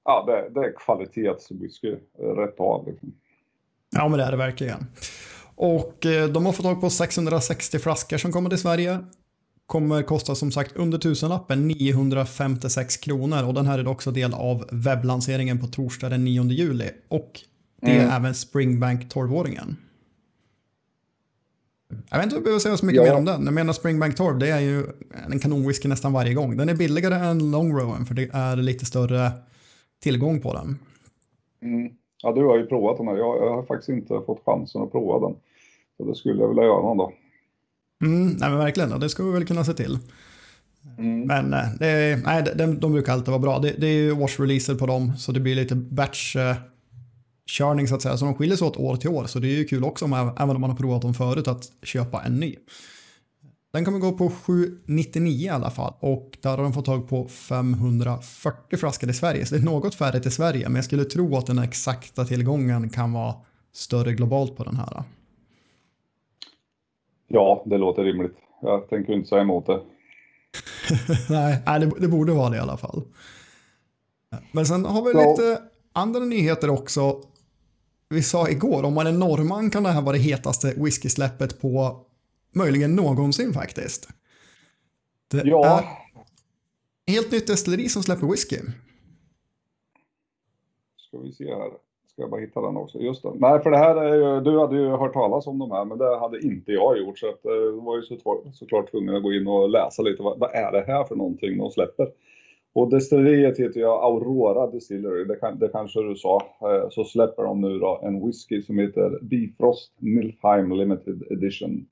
Ja, 0.05 0.25
det, 0.27 0.61
det 0.61 0.67
är 0.67 0.73
kvalitetswhisky 0.79 1.95
rätt 2.37 2.61
av. 2.61 2.87
Liksom. 2.89 3.13
Ja, 3.97 4.09
men 4.09 4.19
det 4.19 4.25
är 4.25 4.31
det 4.31 4.37
verkligen. 4.37 4.87
Och 5.57 6.07
eh, 6.07 6.29
de 6.29 6.47
har 6.47 6.53
fått 6.53 6.65
tag 6.67 6.81
på 6.81 6.91
660 6.91 7.79
flaskor 7.79 8.17
som 8.17 8.33
kommer 8.33 8.49
till 8.51 8.59
Sverige. 8.59 8.99
Kommer 9.67 10.03
kosta 10.03 10.35
som 10.35 10.51
sagt 10.53 10.77
under 10.77 10.99
tusenlappen 10.99 11.69
956 11.69 12.97
kronor 12.97 13.47
och 13.49 13.55
den 13.55 13.67
här 13.67 13.79
är 13.79 13.89
också 13.89 14.11
del 14.11 14.35
av 14.35 14.65
webblanseringen 14.73 15.61
på 15.61 15.67
torsdag 15.67 16.09
den 16.09 16.25
9 16.25 16.43
juli. 16.45 16.91
Och 17.09 17.41
det 17.81 17.91
är 17.91 18.01
Mm. 18.03 18.11
även 18.11 18.35
Springbank 18.35 19.01
12-åringen. 19.15 19.77
Jag 22.11 22.19
vet 22.19 22.25
inte 22.25 22.37
om 22.37 22.39
jag 22.39 22.45
behöver 22.45 22.61
säga 22.61 22.77
så 22.77 22.87
mycket 22.87 23.03
Ja. 23.07 23.13
mer 23.13 23.19
om 23.19 23.25
den. 23.25 23.45
Jag 23.45 23.55
menar 23.55 23.73
Springbank 23.73 24.17
12, 24.17 24.39
det 24.39 24.49
är 24.49 24.61
ju 24.61 24.87
en 25.33 25.39
kanonwhisky 25.39 25.89
nästan 25.89 26.13
varje 26.13 26.35
gång. 26.35 26.57
Den 26.57 26.69
är 26.69 26.75
billigare 26.75 27.15
än 27.15 27.51
Long 27.51 27.79
Rowan 27.79 28.07
för 28.07 28.15
det 28.15 28.29
är 28.33 28.57
lite 28.57 28.85
större 28.85 29.31
tillgång 30.03 30.41
på 30.41 30.53
den. 30.55 30.79
Mm. 31.63 31.93
Ja, 32.23 32.33
du 32.33 32.45
har 32.45 32.59
ju 32.59 32.67
provat 32.67 32.97
den 32.97 33.09
här. 33.09 33.17
Jag, 33.17 33.37
jag 33.37 33.55
har 33.55 33.63
faktiskt 33.63 33.89
inte 33.89 34.21
fått 34.27 34.43
chansen 34.47 34.83
att 34.83 34.93
prova 34.93 35.29
den. 35.29 35.37
Så 35.97 36.05
det 36.05 36.15
skulle 36.15 36.41
jag 36.41 36.49
vilja 36.49 36.63
göra 36.65 36.83
någon 36.83 36.97
dag. 36.97 37.13
Mm, 38.05 38.27
nej 38.27 38.51
men 38.51 38.59
verkligen, 38.59 38.93
och 38.93 39.01
det 39.01 39.09
ska 39.09 39.25
vi 39.25 39.33
väl 39.33 39.47
kunna 39.47 39.65
se 39.65 39.73
till. 39.73 39.99
Mm. 40.99 41.21
Men 41.21 41.53
eh, 41.53 41.69
det 41.79 42.23
nej, 42.25 42.45
de, 42.57 42.81
de, 42.81 42.93
brukar 42.93 43.13
alltid 43.13 43.29
vara 43.29 43.39
bra. 43.39 43.59
Det, 43.59 43.75
det 43.79 43.87
är 43.87 43.93
ju 43.93 44.15
wash-releaser 44.15 44.79
på 44.79 44.87
dem, 44.87 45.17
så 45.17 45.33
det 45.33 45.41
blir 45.41 45.55
lite 45.55 45.75
batch-körning 47.49 47.89
så 47.89 47.95
att 47.95 48.03
säga. 48.03 48.17
Så 48.17 48.25
de 48.25 48.35
skiljer 48.35 48.57
sig 48.57 48.67
åt 48.67 48.77
år 48.77 48.97
till 48.97 49.11
år, 49.11 49.27
så 49.27 49.39
det 49.39 49.49
är 49.49 49.57
ju 49.57 49.65
kul 49.65 49.85
också, 49.85 50.05
om, 50.05 50.13
även 50.13 50.57
om 50.57 50.61
man 50.61 50.71
har 50.71 50.77
provat 50.77 51.03
dem 51.03 51.15
förut, 51.15 51.49
att 51.49 51.73
köpa 51.83 52.23
en 52.23 52.41
ny. 52.41 52.57
Den 53.73 53.85
kommer 53.85 53.99
gå 53.99 54.13
på 54.13 54.31
799 54.31 55.47
i 55.47 55.49
alla 55.49 55.71
fall 55.71 55.95
och 56.01 56.39
där 56.43 56.51
har 56.51 56.63
de 56.63 56.73
fått 56.73 56.85
tag 56.85 57.09
på 57.09 57.29
540 57.29 58.77
flaskor 58.79 59.11
i 59.11 59.13
Sverige. 59.13 59.47
Så 59.47 59.55
det 59.55 59.61
är 59.61 59.65
något 59.65 59.95
färre 59.95 60.21
till 60.21 60.33
Sverige, 60.33 60.69
men 60.69 60.77
jag 60.77 60.85
skulle 60.85 61.05
tro 61.05 61.37
att 61.37 61.47
den 61.47 61.59
exakta 61.59 62.25
tillgången 62.25 62.91
kan 62.91 63.13
vara 63.13 63.35
större 63.73 64.13
globalt 64.13 64.57
på 64.57 64.65
den 64.65 64.77
här. 64.77 65.03
Ja, 67.29 67.63
det 67.67 67.79
låter 67.79 68.05
rimligt. 68.05 68.37
Jag 68.63 68.89
tänker 68.89 69.13
inte 69.13 69.29
säga 69.29 69.43
emot 69.43 69.67
det. 69.67 69.81
nej, 71.31 71.63
det, 72.01 72.09
borde 72.09 72.33
vara 72.33 72.51
det 72.51 72.57
i 72.57 72.61
alla 72.61 72.77
fall. 72.77 73.03
Men 74.53 74.67
sen 74.67 74.85
har 74.85 75.03
vi 75.03 75.11
Ja. 75.13 75.31
lite 75.31 75.63
andra 75.93 76.21
nyheter 76.21 76.71
också. 76.71 77.23
Vi 78.11 78.23
sa 78.23 78.49
igår, 78.49 78.83
om 78.85 78.95
man 78.95 79.07
är 79.07 79.13
norrman 79.13 79.71
kan 79.71 79.83
det 79.83 79.89
här 79.89 80.03
vara 80.03 80.13
det 80.17 80.23
hetaste 80.23 80.75
whiskysläppet 80.77 81.61
på 81.61 82.01
möjligen 82.55 82.97
någonsin 82.97 83.53
faktiskt. 83.53 84.09
Det 85.31 85.43
Ja, 85.45 85.85
är 87.07 87.13
helt 87.13 87.33
nytt 87.33 87.47
destilleri 87.47 87.89
som 87.89 88.03
släpper 88.03 88.27
whisky. 88.27 88.57
ska 90.97 91.19
vi 91.19 91.33
se 91.33 91.45
här. 91.55 91.71
Ska 92.13 92.23
jag 92.23 92.31
bara 92.31 92.41
hitta 92.41 92.61
den 92.61 92.77
också. 92.77 92.99
Just 92.99 93.23
det. 93.23 93.33
Nej, 93.35 93.63
för 93.63 93.71
det 93.71 93.77
här 93.79 93.97
är 93.97 94.15
ju, 94.15 94.41
du 94.41 94.59
hade 94.59 94.77
ju 94.77 94.89
hört 94.89 95.13
talas 95.13 95.47
om 95.47 95.59
de 95.59 95.71
här, 95.71 95.85
men 95.85 95.99
det 95.99 96.19
hade 96.19 96.41
inte 96.41 96.73
jag 96.73 96.99
gjort. 96.99 97.19
Så 97.19 97.29
att, 97.29 97.45
eh, 97.45 97.85
var 97.85 97.97
ju 97.97 98.03
så, 98.03 98.43
såklart 98.55 98.91
tvungen 98.91 99.17
att 99.17 99.23
gå 99.23 99.33
in 99.33 99.47
och 99.47 99.69
läsa 99.71 100.03
lite. 100.03 100.23
Vad, 100.23 100.39
vad 100.39 100.51
är 100.55 100.73
det 100.73 100.85
här 100.87 101.05
för 101.05 101.17
någonting 101.17 101.59
de 101.59 101.71
släpper? 101.71 102.09
Och 102.73 102.91
destilleriet 102.91 103.59
heter 103.59 103.81
ju 103.81 103.87
Aurora 103.87 104.67
Distillery, 104.67 105.25
det, 105.25 105.37
kan, 105.37 105.59
det 105.59 105.69
kanske 105.69 106.03
du 106.03 106.17
sa. 106.17 106.43
Eh, 106.61 106.89
Så 106.91 107.05
släpper 107.05 107.43
de 107.43 107.61
nu 107.61 107.79
då 107.79 108.01
en 108.03 108.27
whisky 108.27 108.63
som 108.63 108.79
heter 108.79 109.19
Bifrost 109.23 109.93
Nilfheim 109.99 110.73
Limited 110.73 111.23
Edition. 111.31 111.87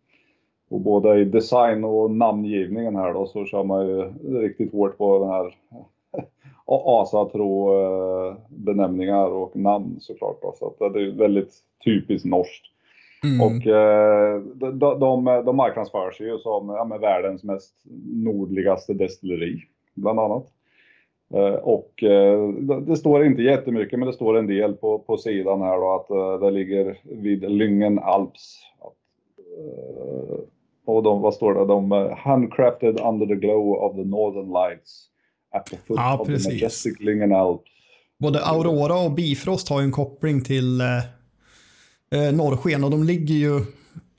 Och 0.68 0.80
både 0.80 1.20
i 1.20 1.24
design 1.24 1.84
och 1.84 2.10
namngivningen 2.10 2.96
här 2.96 3.14
då 3.14 3.26
så 3.26 3.44
kör 3.44 3.64
man 3.64 3.86
ju 3.86 4.12
riktigt 4.40 4.72
hårt 4.72 4.98
på 4.98 5.18
den 5.18 5.28
här 5.28 5.54
asatro 6.66 7.74
eh, 7.74 8.36
benämningar 8.48 9.26
och 9.26 9.56
namn 9.56 9.96
såklart. 10.00 10.42
Då. 10.42 10.54
Så 10.58 10.66
att 10.86 10.92
det 10.92 11.02
är 11.02 11.18
väldigt 11.18 11.54
typiskt 11.84 12.26
norskt. 12.26 12.66
Mm. 13.24 13.40
Och 13.40 13.66
eh, 13.66 14.40
de, 14.40 14.78
de, 14.78 15.24
de, 15.24 15.56
marknadsför 15.56 16.10
sig 16.10 16.26
ju 16.26 16.38
som 16.38 16.68
ja, 16.68 16.98
världens 17.00 17.44
mest 17.44 17.74
nordligaste 18.12 18.94
destilleri, 18.94 19.62
bland 19.94 20.20
annat. 20.20 20.46
Eh, 21.34 21.54
och 21.54 22.02
eh, 22.02 22.48
det, 22.86 22.96
står 22.96 23.26
inte 23.26 23.42
jättemycket, 23.42 23.98
men 23.98 24.06
det 24.08 24.14
står 24.14 24.38
en 24.38 24.46
del 24.46 24.72
på, 24.74 24.98
på 24.98 25.16
sidan 25.16 25.60
här 25.62 25.76
då 25.76 25.94
att 25.94 26.10
eh, 26.10 26.46
det 26.46 26.50
ligger 26.50 26.98
vid 27.02 27.50
Lyngen 27.50 27.98
Alps. 27.98 28.58
Och 30.86 31.02
de, 31.02 31.20
vad 31.20 31.34
står 31.34 31.54
det? 31.54 31.66
De 31.66 32.14
handcrafted 32.18 33.00
under 33.00 33.26
the 33.26 33.34
glow 33.34 33.72
of 33.72 33.96
the 33.96 34.04
northern 34.04 34.52
lights 34.52 35.06
at 35.54 35.66
the 35.66 35.76
foot 35.76 35.96
Ja, 35.96 36.18
of 36.18 36.26
precis. 36.26 36.46
the 36.46 36.52
majestic 36.52 37.00
Lyngen 37.00 37.32
Alps. 37.32 37.70
Både 38.18 38.44
Aurora 38.44 38.98
och 39.04 39.12
Bifrost 39.12 39.68
har 39.68 39.80
ju 39.80 39.84
en 39.84 39.92
koppling 39.92 40.44
till 40.44 40.80
eh, 40.80 42.34
norrsken 42.34 42.84
och 42.84 42.90
de 42.90 43.04
ligger 43.04 43.34
ju 43.34 43.60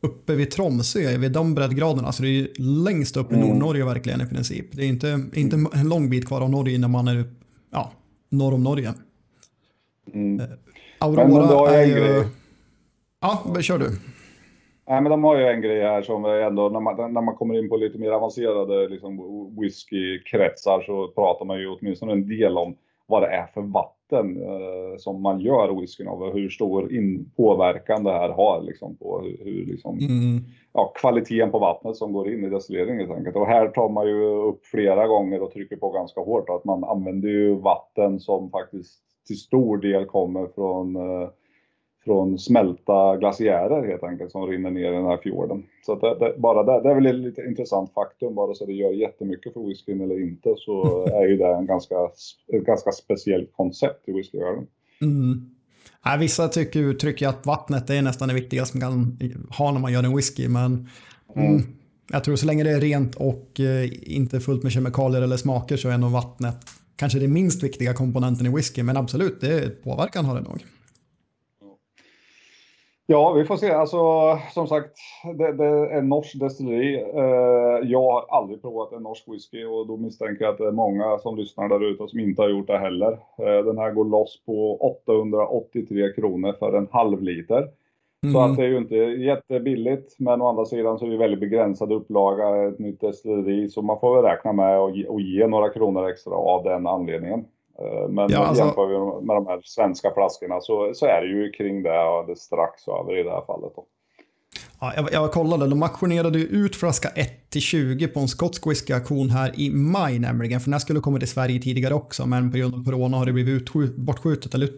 uppe 0.02 0.36
vid 0.36 0.52
Tromsö, 0.52 1.18
vid 1.18 1.32
de 1.32 1.56
breddgraderna. 1.56 2.12
Så 2.12 2.24
det 2.24 2.30
är 2.30 2.32
ju 2.32 2.48
längst 2.84 3.18
upp 3.18 3.32
i 3.32 3.36
Mm. 3.36 3.48
Nordnorge 3.48 3.86
verkligen 3.86 4.22
i 4.22 4.26
princip. 4.26 4.66
Det 4.72 4.82
är 4.82 4.88
inte, 4.88 5.20
inte 5.34 5.56
en 5.74 5.90
lång 5.90 6.10
bit 6.10 6.28
kvar 6.28 6.42
av 6.42 6.50
Norge 6.50 6.76
innan 6.76 6.92
man 6.92 7.08
är 7.08 7.24
ja, 7.72 7.92
norr 8.30 8.54
om 8.54 8.64
Norge. 8.64 8.94
Mm. 10.14 10.42
Aurora 11.00 11.46
har 11.46 11.74
jag 11.74 11.84
är 11.84 11.86
ju... 11.86 12.24
Ja, 13.22 13.62
kör 13.62 13.78
du. 13.78 13.90
Nej, 14.90 15.02
men 15.02 15.10
de 15.10 15.24
har 15.24 15.38
ju 15.38 15.48
en 15.48 15.62
grej 15.62 15.82
här 15.82 16.02
som 16.02 16.26
är 16.26 16.30
ändå, 16.30 16.70
när 16.70 16.80
man, 16.80 17.14
när 17.14 17.22
man 17.22 17.36
kommer 17.36 17.60
in 17.60 17.70
på 17.70 17.78
lite 17.78 17.98
mer 17.98 18.12
avancerade 18.12 18.90
liksom, 18.90 19.18
whiskykretsar 19.60 20.82
så 20.82 21.08
pratar 21.08 21.46
man 21.46 21.60
ju 21.60 21.68
åtminstone 21.68 22.12
en 22.12 22.28
del 22.28 22.58
om 22.58 22.76
vad 23.08 23.22
det 23.22 23.28
är 23.28 23.48
för 23.54 23.62
vatten 23.62 23.97
vatten 24.12 24.44
eh, 24.44 24.98
som 24.98 25.22
man 25.22 25.40
gör 25.40 25.82
whiskyn 25.82 26.08
av 26.08 26.22
och 26.22 26.34
hur 26.34 26.50
stor 26.50 26.94
in, 26.94 27.32
påverkan 27.38 28.04
det 28.04 28.12
här 28.12 28.30
har 28.30 28.62
liksom, 28.62 28.96
på 28.96 29.22
hur, 29.22 29.38
hur 29.44 29.66
liksom, 29.66 29.98
mm. 30.00 30.44
ja, 30.74 30.94
kvaliteten 30.96 31.52
på 31.52 31.60
vattnet 31.60 31.96
som 31.96 32.14
går 32.14 32.34
in 32.34 32.44
i 32.44 32.50
destilleringen 32.50 33.00
helt 33.00 33.18
enkelt. 33.18 33.36
Och 33.36 33.48
här 33.48 33.68
tar 33.68 33.90
man 33.90 34.08
ju 34.08 34.24
upp 34.24 34.66
flera 34.66 35.08
gånger 35.08 35.42
och 35.42 35.52
trycker 35.52 35.76
på 35.76 35.90
ganska 35.90 36.22
hårt 36.22 36.50
att 36.50 36.66
man 36.66 36.84
använder 36.84 37.30
ju 37.30 37.56
vatten 37.56 38.20
som 38.20 38.50
faktiskt 38.50 39.00
till 39.28 39.40
stor 39.40 39.78
del 39.78 40.06
kommer 40.06 40.48
från 40.56 40.96
eh, 40.96 41.30
från 42.08 42.40
smälta 42.40 43.18
glaciärer 43.18 43.88
helt 43.88 44.04
enkelt 44.04 44.32
som 44.32 44.48
rinner 44.48 44.72
ner 44.72 44.92
i 44.92 44.96
den 44.96 45.06
här 45.06 45.18
fjorden. 45.18 45.64
Så 45.86 45.96
det, 45.96 46.20
det, 46.20 46.34
bara 46.38 46.64
det, 46.64 46.84
det 46.84 46.90
är 46.90 46.96
väl 46.96 47.06
ett 47.06 47.16
lite 47.16 47.42
intressant 47.42 47.94
faktum, 47.94 48.36
bara 48.36 48.54
så 48.54 48.66
det 48.66 48.74
gör 48.74 48.92
jättemycket 48.92 49.54
för 49.54 49.68
whiskyn 49.68 50.02
eller 50.02 50.22
inte 50.22 50.54
så 50.58 51.06
är 51.22 51.28
ju 51.28 51.38
det 51.38 51.56
en 51.56 51.66
ganska, 51.66 51.96
ett 52.54 52.66
ganska 52.66 52.92
speciellt 52.92 53.54
koncept 53.54 54.10
i 54.10 54.12
whiskyvärlden. 54.12 54.68
Mm. 55.02 55.50
Ja, 56.04 56.18
vissa 56.20 56.48
tycker, 56.48 56.80
uttrycker 56.80 57.28
att 57.28 57.46
vattnet 57.46 57.90
är 57.90 58.02
nästan 58.02 58.28
det 58.28 58.34
viktigaste 58.34 58.78
man 58.78 59.18
kan 59.20 59.48
ha 59.58 59.72
när 59.72 59.80
man 59.80 59.94
gör 59.94 60.04
en 60.04 60.16
whisky, 60.16 60.48
men 60.48 60.88
mm. 61.36 61.50
Mm, 61.50 61.62
jag 62.12 62.24
tror 62.24 62.36
så 62.36 62.46
länge 62.46 62.64
det 62.64 62.72
är 62.72 62.82
rent 62.82 63.16
och 63.16 63.60
eh, 63.60 63.90
inte 64.16 64.40
fullt 64.40 64.64
med 64.64 64.72
kemikalier 64.72 65.22
eller 65.22 65.38
smaker 65.38 65.78
så 65.78 65.90
är 65.90 65.98
nog 65.98 66.12
vattnet 66.12 66.58
kanske 66.96 67.20
det 67.20 67.28
minst 67.28 67.64
viktiga 67.64 67.94
komponenten 67.94 68.46
i 68.46 68.50
whisky, 68.50 68.84
men 68.84 68.98
absolut, 68.98 69.42
det 69.42 69.84
påverkan 69.84 70.26
har 70.26 70.36
det 70.36 70.42
nog. 70.42 70.64
Ja, 73.10 73.32
vi 73.32 73.46
får 73.46 73.56
se. 73.56 73.72
Alltså, 73.72 73.98
som 74.54 74.68
sagt, 74.68 74.98
det, 75.38 75.54
det 75.54 75.66
är 75.66 75.98
en 75.98 76.10
norsk 76.10 76.40
destilleri. 76.40 76.96
Eh, 76.96 77.90
jag 77.90 78.02
har 78.02 78.26
aldrig 78.30 78.62
provat 78.62 78.92
en 78.92 79.04
norsk 79.04 79.24
whisky 79.28 79.66
och 79.66 79.88
då 79.88 79.98
misstänker 79.98 80.46
jag 80.46 80.52
att 80.52 80.58
det 80.58 80.68
är 80.68 80.72
många 80.72 81.18
som 81.18 81.38
lyssnar 81.38 81.70
där 81.70 81.92
ute 81.92 82.08
som 82.08 82.20
inte 82.20 82.42
har 82.42 82.50
gjort 82.50 82.68
det 82.68 82.78
heller. 82.78 83.12
Eh, 83.12 83.66
den 83.66 83.78
här 83.78 83.92
går 83.92 84.06
loss 84.06 84.44
på 84.46 84.78
883 84.78 86.14
kronor 86.14 86.54
för 86.60 86.78
en 86.78 86.88
halv 86.92 87.22
liter. 87.22 87.68
Mm. 88.24 88.34
Så 88.34 88.40
att 88.40 88.58
det 88.58 88.64
är 88.64 88.68
ju 88.68 88.78
inte 88.78 88.96
jättebilligt, 88.96 90.20
men 90.20 90.42
å 90.42 90.48
andra 90.48 90.66
sidan 90.66 91.00
så 91.00 91.06
är 91.06 91.10
det 91.10 91.18
väldigt 91.18 91.40
begränsad 91.40 91.92
upplaga, 91.92 92.68
ett 92.68 92.80
nytt 92.80 93.02
destilleri, 93.02 93.70
så 93.70 93.82
man 93.82 94.00
får 94.00 94.16
väl 94.16 94.32
räkna 94.32 94.54
med 94.54 94.78
att 94.78 94.96
ge, 94.96 95.08
ge 95.20 95.48
några 95.48 95.70
kronor 95.70 96.10
extra 96.10 96.34
av 96.34 96.64
den 96.64 96.88
anledningen. 96.88 97.46
Eh, 97.82 98.10
men 98.10 98.30
ja, 98.30 98.40
alltså... 98.40 98.64
jämför 98.64 98.88
vi 98.88 99.26
med 99.26 99.36
de 99.36 99.48
här 99.48 99.62
svenska 99.64 100.12
flaskorna 100.14 100.62
så, 100.62 100.92
så 100.94 101.06
är 101.06 101.22
det 101.22 101.28
ju 101.28 101.52
kring 101.52 101.84
det, 101.84 102.04
och 102.04 102.28
det 102.28 102.36
strax 102.36 102.88
över 102.88 103.20
i 103.20 103.24
det 103.24 103.32
här 103.32 103.46
fallet. 103.48 103.72
Då. 103.76 103.86
Ja, 104.80 104.94
jag, 104.96 105.10
jag 105.12 105.32
kollade, 105.32 105.68
de 105.68 105.84
auktionerade 105.84 106.40
ut 106.40 106.76
flaska 106.76 107.10
1-20 107.52 108.08
på 108.08 108.20
en 108.20 108.28
skotsk 108.28 108.66
whisky-auktion 108.66 109.30
här 109.30 109.60
i 109.60 109.70
maj 109.70 110.20
nämligen. 110.20 110.60
För 110.60 110.66
den 110.66 110.74
här 110.74 110.80
skulle 110.80 111.00
komma 111.00 111.20
till 111.20 111.28
Sverige 111.28 111.62
tidigare 111.62 111.94
också, 111.94 112.26
men 112.26 112.52
på 112.52 112.58
grund 112.58 112.76
av 112.76 112.84
corona 112.84 113.18
har 113.18 113.26
det 113.26 113.34
blivit 113.34 113.74
bortskjutet, 113.96 114.54
eller 114.54 114.70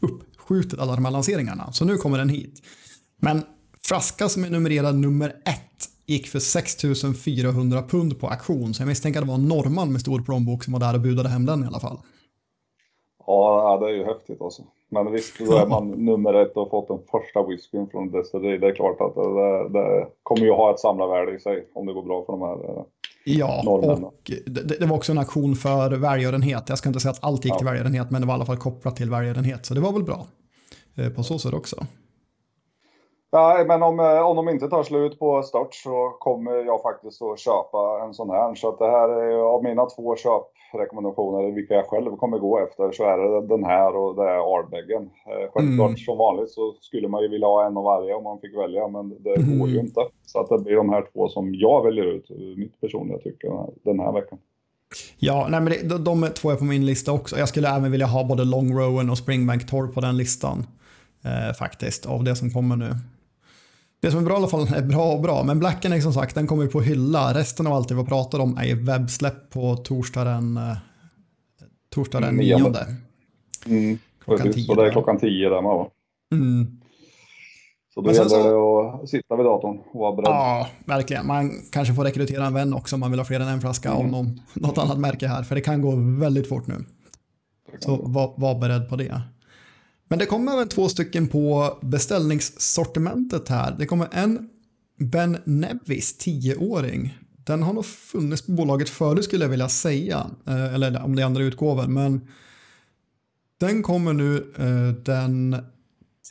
uppskjutet 0.00 0.80
alla 0.80 0.94
de 0.94 1.04
här 1.04 1.12
lanseringarna. 1.12 1.72
Så 1.72 1.84
nu 1.84 1.96
kommer 1.96 2.18
den 2.18 2.28
hit. 2.28 2.62
Men 3.20 3.42
flaska 3.88 4.28
som 4.28 4.44
är 4.44 4.50
numrerad 4.50 4.94
nummer 4.94 5.28
ett 5.28 5.88
gick 6.06 6.28
för 6.28 6.38
6400 6.38 7.82
pund 7.82 8.20
på 8.20 8.28
auktion. 8.28 8.74
Så 8.74 8.82
jag 8.82 8.88
misstänker 8.88 9.20
att 9.20 9.26
det 9.26 9.28
var 9.28 9.38
en 9.38 9.48
norrman 9.48 9.92
med 9.92 10.00
stor 10.00 10.22
plånbok 10.22 10.64
som 10.64 10.72
var 10.72 10.80
där 10.80 10.94
och 10.94 11.00
budade 11.00 11.28
hem 11.28 11.46
den 11.46 11.64
i 11.64 11.66
alla 11.66 11.80
fall. 11.80 11.98
Ja, 13.28 13.78
det 13.80 13.86
är 13.86 13.94
ju 13.94 14.04
häftigt 14.04 14.42
alltså. 14.42 14.62
Men 14.88 15.12
visst, 15.12 15.38
då 15.38 15.56
är 15.56 15.66
man 15.66 15.90
nummer 16.04 16.34
ett 16.34 16.56
och 16.56 16.70
fått 16.70 16.88
den 16.88 16.98
första 17.10 17.42
whiskyn 17.42 17.88
från 17.90 18.10
Destilleri. 18.10 18.58
Det 18.58 18.66
är 18.66 18.74
klart 18.74 19.00
att 19.00 19.14
det, 19.14 19.68
det 19.68 20.06
kommer 20.22 20.42
ju 20.42 20.52
ha 20.52 20.70
ett 20.70 20.80
samlarvärde 20.80 21.36
i 21.36 21.40
sig 21.40 21.68
om 21.74 21.86
det 21.86 21.92
går 21.92 22.02
bra 22.02 22.24
för 22.24 22.32
de 22.32 22.42
här 22.42 22.78
eh, 22.78 22.84
Ja, 23.24 23.62
norrmännen. 23.64 24.04
och 24.04 24.30
det, 24.46 24.78
det, 24.80 24.86
var 24.86 24.96
också 24.96 25.12
en 25.12 25.18
aktion 25.18 25.54
för 25.54 25.96
välgörenhet. 25.96 26.68
Jag 26.68 26.78
ska 26.78 26.88
inte 26.88 27.00
säga 27.00 27.10
att 27.10 27.24
allt 27.24 27.44
gick 27.44 27.54
ja. 27.54 27.58
till 27.58 27.66
välgörenhet, 27.66 28.10
men 28.10 28.20
det 28.20 28.26
var 28.26 28.34
i 28.34 28.36
alla 28.36 28.46
fall 28.46 28.56
kopplat 28.56 28.96
till 28.96 29.10
välgörenhet. 29.10 29.66
Så 29.66 29.74
det 29.74 29.80
var 29.80 29.92
väl 29.92 30.04
bra 30.04 30.26
eh, 30.96 31.08
på 31.08 31.22
så 31.22 31.38
sätt 31.38 31.54
också. 31.54 31.86
Nej, 33.32 33.66
men 33.66 33.82
om, 33.82 34.00
eh, 34.00 34.20
om 34.20 34.36
de 34.36 34.48
inte 34.48 34.68
tar 34.68 34.82
slut 34.82 35.18
på 35.18 35.42
start 35.42 35.74
så 35.74 36.16
kommer 36.20 36.52
jag 36.52 36.82
faktiskt 36.82 37.22
att 37.22 37.38
köpa 37.38 38.04
en 38.04 38.14
sån 38.14 38.30
här. 38.30 38.54
Så 38.54 38.68
att 38.68 38.78
det 38.78 38.90
här 38.90 39.08
är 39.08 39.54
av 39.54 39.62
mina 39.62 39.86
två 39.86 40.16
köprekommendationer, 40.16 41.50
vilka 41.50 41.74
jag 41.74 41.86
själv 41.86 42.16
kommer 42.16 42.38
gå 42.38 42.58
efter, 42.58 42.92
så 42.92 43.04
är 43.04 43.18
det 43.18 43.46
den 43.46 43.64
här 43.64 43.96
och 43.96 44.16
det 44.16 44.22
är 44.22 44.56
Ardbeggen. 44.56 45.02
Eh, 45.02 45.50
självklart 45.52 45.88
mm. 45.88 45.96
som 45.96 46.18
vanligt 46.18 46.50
så 46.50 46.74
skulle 46.80 47.08
man 47.08 47.22
ju 47.22 47.28
vilja 47.28 47.46
ha 47.46 47.66
en 47.66 47.76
av 47.76 47.84
varje 47.84 48.14
om 48.14 48.24
man 48.24 48.40
fick 48.40 48.56
välja, 48.56 48.88
men 48.88 49.22
det 49.22 49.36
mm. 49.36 49.58
går 49.58 49.68
ju 49.68 49.80
inte. 49.80 50.00
Så 50.26 50.40
att 50.40 50.48
det 50.48 50.58
blir 50.58 50.76
de 50.76 50.88
här 50.88 51.04
två 51.12 51.28
som 51.28 51.54
jag 51.54 51.84
väljer 51.84 52.04
ut, 52.04 52.30
mitt 52.56 52.80
personliga 52.80 53.18
tycke, 53.18 53.48
den 53.84 54.00
här 54.00 54.12
veckan. 54.12 54.38
Ja, 55.18 55.46
nej, 55.50 55.60
men 55.60 55.72
det, 55.72 55.98
de, 55.98 56.04
de 56.04 56.28
två 56.34 56.50
är 56.50 56.56
på 56.56 56.64
min 56.64 56.86
lista 56.86 57.12
också. 57.12 57.38
Jag 57.38 57.48
skulle 57.48 57.68
även 57.68 57.92
vilja 57.92 58.06
ha 58.06 58.24
både 58.24 58.44
Long 58.44 58.78
Rowan 58.78 59.10
och 59.10 59.18
Springbank 59.18 59.70
Torr 59.70 59.86
på 59.86 60.00
den 60.00 60.16
listan. 60.16 60.66
Eh, 61.24 61.54
faktiskt, 61.54 62.06
av 62.06 62.24
det 62.24 62.36
som 62.36 62.50
kommer 62.50 62.76
nu. 62.76 62.90
Det 64.00 64.10
som 64.10 64.20
är 64.20 64.24
bra 64.24 64.34
i 64.34 64.36
alla 64.36 64.48
fall 64.48 64.74
är 64.74 64.82
bra 64.82 65.12
och 65.12 65.20
bra, 65.20 65.42
men 65.42 65.58
Blacken 65.58 65.92
är 65.92 66.00
som 66.00 66.12
sagt, 66.12 66.34
den 66.34 66.46
kommer 66.46 66.66
på 66.66 66.80
hylla. 66.80 67.34
Resten 67.34 67.66
av 67.66 67.72
allt 67.72 67.90
vi 67.90 68.04
pratar 68.04 68.38
om 68.38 68.58
är 68.58 68.64
ju 68.64 68.84
webbsläpp 68.84 69.50
på 69.50 69.76
torsdag 69.76 70.24
den, 70.24 70.56
eh, 70.56 70.76
torsdag 71.94 72.20
den 72.20 72.34
9. 72.34 72.56
Mm, 72.56 72.74
mm, 73.66 73.98
klockan 74.24 74.52
10. 74.52 74.64
Så 74.64 74.74
det 74.74 74.86
är 74.86 74.90
klockan 74.92 75.18
10 75.18 75.48
där 75.48 75.62
med 75.62 75.70
va? 75.70 75.88
Mm. 76.32 76.80
Så 77.94 78.00
då 78.00 78.12
gäller 78.12 78.28
så... 78.28 78.82
det 78.82 79.02
att 79.02 79.08
sitta 79.08 79.36
vid 79.36 79.46
datorn 79.46 79.78
och 79.92 80.00
vara 80.00 80.12
beredd. 80.12 80.28
Ja, 80.28 80.68
verkligen. 80.84 81.26
Man 81.26 81.52
kanske 81.72 81.94
får 81.94 82.04
rekrytera 82.04 82.46
en 82.46 82.54
vän 82.54 82.74
också 82.74 82.96
om 82.96 83.00
man 83.00 83.10
vill 83.10 83.20
ha 83.20 83.24
fler 83.24 83.40
än 83.40 83.48
en 83.48 83.60
flaska 83.60 83.88
mm. 83.88 84.00
av 84.00 84.10
någon, 84.10 84.40
något 84.54 84.78
annat 84.78 84.98
märke 84.98 85.26
här, 85.26 85.42
för 85.42 85.54
det 85.54 85.60
kan 85.60 85.82
gå 85.82 85.92
väldigt 86.20 86.48
fort 86.48 86.66
nu. 86.66 86.84
Så 87.78 87.96
var, 87.96 88.34
var 88.36 88.54
beredd 88.54 88.88
på 88.88 88.96
det. 88.96 89.22
Men 90.08 90.18
det 90.18 90.26
kommer 90.26 90.52
även 90.52 90.68
två 90.68 90.88
stycken 90.88 91.28
på 91.28 91.78
beställningssortimentet 91.82 93.48
här. 93.48 93.76
Det 93.78 93.86
kommer 93.86 94.08
en 94.12 94.48
Ben 94.98 95.38
Nevis 95.44 96.18
10-åring. 96.20 97.18
Den 97.36 97.62
har 97.62 97.72
nog 97.72 97.86
funnits 97.86 98.42
på 98.42 98.52
bolaget 98.52 98.88
förut 98.88 99.24
skulle 99.24 99.44
jag 99.44 99.50
vilja 99.50 99.68
säga. 99.68 100.30
Eh, 100.46 100.74
eller 100.74 101.02
om 101.02 101.16
det 101.16 101.22
är 101.22 101.26
andra 101.26 101.42
utgåvor. 101.42 101.86
Men 101.86 102.28
den 103.60 103.82
kommer 103.82 104.12
nu 104.12 104.52
eh, 104.58 105.02
den 105.04 105.56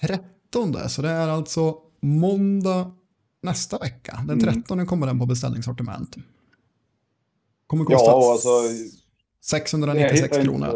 13. 0.01 0.89
Så 0.89 1.01
det 1.01 1.09
är 1.09 1.27
alltså 1.27 1.75
måndag 2.01 2.91
nästa 3.41 3.77
vecka. 3.77 4.23
Den 4.27 4.39
13 4.39 4.77
mm. 4.77 4.87
kommer 4.87 5.07
den 5.07 5.19
på 5.19 5.25
beställningssortiment. 5.25 6.15
Kommer 7.67 7.85
kosta 7.85 8.11
ja, 8.11 8.31
alltså, 8.31 8.49
696 9.43 10.37
kronor. 10.37 10.67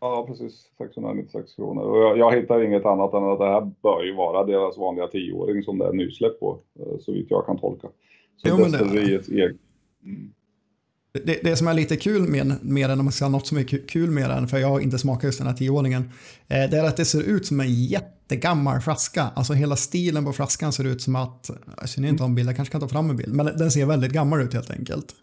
Ja, 0.00 0.26
precis. 0.28 0.70
696 0.78 1.54
kronor. 1.54 1.82
Och 1.82 1.98
jag, 1.98 2.18
jag 2.18 2.36
hittar 2.36 2.64
inget 2.64 2.86
annat 2.86 3.14
än 3.14 3.24
att 3.24 3.38
det 3.38 3.44
här 3.44 3.70
bör 3.82 4.04
ju 4.04 4.14
vara 4.14 4.44
deras 4.44 4.78
vanliga 4.78 5.06
tioåring 5.06 5.62
som 5.62 5.78
det 5.78 5.86
är 5.86 5.92
nysläpp 5.92 6.40
på, 6.40 6.60
eh, 6.80 6.98
så 7.00 7.12
vitt 7.12 7.26
jag 7.30 7.46
kan 7.46 7.58
tolka. 7.58 7.88
Så 8.36 8.48
jo, 8.48 8.58
men 8.58 8.72
det... 8.72 8.78
Egen... 8.78 9.58
Mm. 10.04 10.32
Det, 11.12 11.40
det 11.42 11.56
som 11.56 11.68
är 11.68 11.74
lite 11.74 11.96
kul 11.96 12.28
med, 12.28 12.64
med 12.64 12.90
den, 12.90 12.98
om 12.98 13.04
man 13.04 13.12
ska 13.12 13.18
säga 13.18 13.28
något 13.28 13.46
som 13.46 13.58
är 13.58 13.86
kul 13.88 14.10
med 14.10 14.30
den, 14.30 14.48
för 14.48 14.58
jag 14.58 14.68
har 14.68 14.80
inte 14.80 14.98
smakat 14.98 15.24
just 15.24 15.38
den 15.38 15.46
här 15.46 15.54
tioåringen, 15.54 16.02
eh, 16.48 16.70
det 16.70 16.78
är 16.78 16.84
att 16.84 16.96
det 16.96 17.04
ser 17.04 17.22
ut 17.22 17.46
som 17.46 17.60
en 17.60 17.74
jättegammal 17.74 18.80
flaska. 18.80 19.22
Alltså 19.22 19.52
hela 19.52 19.76
stilen 19.76 20.24
på 20.24 20.32
flaskan 20.32 20.72
ser 20.72 20.84
ut 20.84 21.02
som 21.02 21.16
att, 21.16 21.50
jag 21.76 21.88
ser 21.88 22.06
inte 22.06 22.22
om 22.22 22.34
bild, 22.34 22.48
jag 22.48 22.56
kanske 22.56 22.72
kan 22.72 22.80
ta 22.80 22.88
fram 22.88 23.10
en 23.10 23.16
bild, 23.16 23.34
men 23.34 23.46
den 23.46 23.70
ser 23.70 23.86
väldigt 23.86 24.12
gammal 24.12 24.42
ut 24.42 24.54
helt 24.54 24.70
enkelt. 24.70 25.14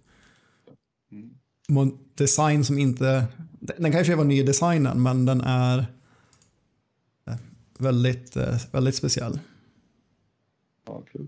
Mm. 1.12 1.98
Design 2.18 2.66
som 2.66 2.78
inte 2.78 3.28
den 3.60 3.92
kanske 3.92 4.16
var 4.16 4.24
ny 4.24 4.40
i 4.40 4.44
designen 4.44 5.04
men 5.04 5.26
den 5.26 5.42
är 5.42 5.86
eh, 7.28 7.36
väldigt, 7.78 8.36
eh, 8.36 8.56
väldigt 8.72 8.96
speciell. 8.96 9.40
Ja, 10.88 11.04
kul. 11.12 11.28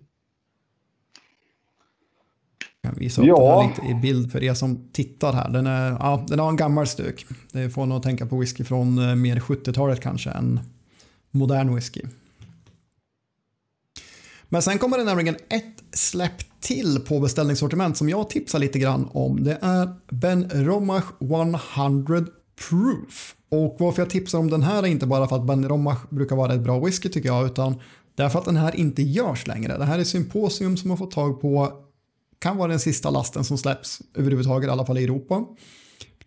Jag 2.81 2.91
kan 2.91 2.99
visa 2.99 3.21
upp 3.21 3.27
ja. 3.27 3.61
den 3.61 3.69
lite 3.69 3.97
i 3.97 4.01
bild 4.01 4.31
för 4.31 4.43
er 4.43 4.53
som 4.53 4.89
tittar 4.91 5.33
här. 5.33 5.49
Den, 5.49 5.67
är, 5.67 5.91
ja, 5.91 6.25
den 6.27 6.39
har 6.39 6.49
en 6.49 6.55
gammal 6.55 6.87
stuk. 6.87 7.25
Det 7.51 7.69
får 7.69 7.85
nog 7.85 7.97
att 7.97 8.03
tänka 8.03 8.25
på 8.25 8.37
whisky 8.39 8.63
från 8.63 9.09
eh, 9.09 9.15
mer 9.15 9.39
70-talet 9.39 9.99
kanske 10.01 10.29
än 10.29 10.59
modern 11.31 11.75
whisky. 11.75 12.01
Men 14.49 14.61
sen 14.61 14.77
kommer 14.77 14.97
det 14.97 15.03
nämligen 15.03 15.35
ett 15.49 15.78
släpp 15.93 16.61
till 16.61 16.99
på 16.99 17.19
beställningssortiment 17.19 17.97
som 17.97 18.09
jag 18.09 18.29
tipsar 18.29 18.59
lite 18.59 18.79
grann 18.79 19.09
om. 19.11 19.43
Det 19.43 19.57
är 19.61 19.89
Ben 20.11 20.49
Romach 20.53 21.05
100 21.75 22.25
Proof. 22.69 23.35
Och 23.51 23.75
varför 23.79 24.01
jag 24.01 24.09
tipsar 24.09 24.39
om 24.39 24.49
den 24.49 24.63
här 24.63 24.83
är 24.83 24.87
inte 24.87 25.05
bara 25.05 25.27
för 25.27 25.35
att 25.35 25.45
Ben 25.45 25.69
Romach 25.69 26.09
brukar 26.09 26.35
vara 26.35 26.53
ett 26.53 26.61
bra 26.61 26.79
whisky 26.79 27.09
tycker 27.09 27.29
jag, 27.29 27.45
utan 27.45 27.79
därför 28.15 28.39
att 28.39 28.45
den 28.45 28.57
här 28.57 28.75
inte 28.75 29.01
görs 29.01 29.47
längre. 29.47 29.77
Det 29.77 29.85
här 29.85 29.99
är 29.99 30.03
Symposium 30.03 30.77
som 30.77 30.89
har 30.89 30.97
fått 30.97 31.11
tag 31.11 31.41
på, 31.41 31.71
kan 32.39 32.57
vara 32.57 32.67
den 32.67 32.79
sista 32.79 33.09
lasten 33.09 33.43
som 33.43 33.57
släpps 33.57 34.01
överhuvudtaget, 34.15 34.67
i 34.67 34.71
alla 34.71 34.85
fall 34.85 34.97
i 34.97 35.03
Europa. 35.03 35.45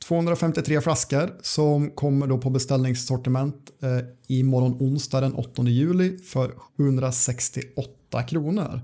253 0.09 0.81
flaskor 0.81 1.39
som 1.43 1.91
kommer 1.91 2.27
då 2.27 2.39
på 2.39 2.51
beställningssortiment 2.51 3.71
eh, 3.83 3.99
i 4.27 4.43
morgon 4.43 4.77
onsdag 4.81 5.21
den 5.21 5.35
8 5.35 5.63
juli 5.63 6.19
för 6.19 6.55
768 6.77 8.23
kronor. 8.23 8.81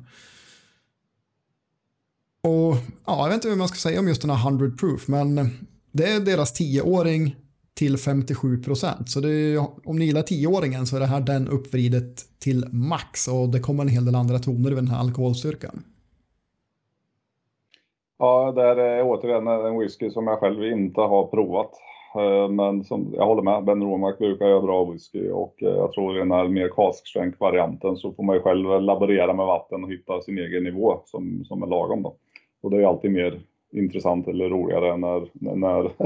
Och 2.43 2.77
ja, 3.07 3.19
jag 3.23 3.27
vet 3.27 3.35
inte 3.35 3.49
hur 3.49 3.57
man 3.57 3.69
ska 3.69 3.77
säga 3.77 4.01
om 4.01 4.09
just 4.09 4.23
den 4.23 4.31
här 4.31 4.49
100 4.49 4.77
proof, 4.81 5.09
men 5.09 5.51
det 5.93 6.05
är 6.05 6.21
deras 6.21 6.53
tioåring 6.53 7.37
till 7.75 7.99
57 7.99 8.63
procent. 8.63 9.11
Så 9.11 9.21
är, 9.21 9.59
om 9.89 9.99
ni 9.99 10.05
gillar 10.05 10.23
10-åringen 10.23 10.85
så 10.87 10.97
är 10.97 11.01
det 11.01 11.07
här 11.07 11.21
den 11.21 11.49
uppvridet 11.49 12.39
till 12.39 12.65
max 12.73 13.29
och 13.29 13.49
det 13.49 13.61
kommer 13.61 13.83
en 13.83 13.89
hel 13.89 14.05
del 14.05 14.15
andra 14.15 14.39
toner 14.39 14.69
vid 14.69 14.79
den 14.79 14.89
här 14.89 15.01
alkoholstyrkan. 15.01 15.83
Ja, 18.19 18.53
det 18.53 18.63
är 18.63 19.03
återigen 19.03 19.47
en 19.47 19.79
whisky 19.79 20.11
som 20.11 20.27
jag 20.27 20.39
själv 20.39 20.65
inte 20.65 21.01
har 21.01 21.27
provat. 21.27 21.71
Eh, 22.15 22.49
men 22.49 22.85
som, 22.85 23.13
jag 23.15 23.27
håller 23.27 23.43
med, 23.43 23.65
Ben 23.65 23.83
Romack 23.83 24.19
brukar 24.19 24.47
göra 24.47 24.61
bra 24.61 24.85
whisky 24.85 25.31
och 25.31 25.63
eh, 25.63 25.69
jag 25.69 25.93
tror 25.93 26.17
i 26.17 26.19
den 26.19 26.31
här 26.31 26.49
mer 26.49 26.69
cask 26.69 27.17
varianten 27.39 27.97
så 27.97 28.13
får 28.13 28.23
man 28.23 28.37
ju 28.37 28.43
själv 28.43 28.81
laborera 28.83 29.33
med 29.33 29.47
vatten 29.47 29.85
och 29.85 29.91
hitta 29.91 30.21
sin 30.21 30.39
egen 30.39 30.65
nivå 30.65 31.01
som, 31.05 31.45
som 31.45 31.63
är 31.63 31.67
lagom 31.67 32.03
då. 32.03 32.17
Och 32.63 32.71
det 32.71 32.77
är 32.77 32.87
alltid 32.87 33.11
mer 33.11 33.41
intressant 33.73 34.29
eller 34.29 34.49
roligare 34.49 34.97
när, 34.97 35.29
när, 35.33 35.83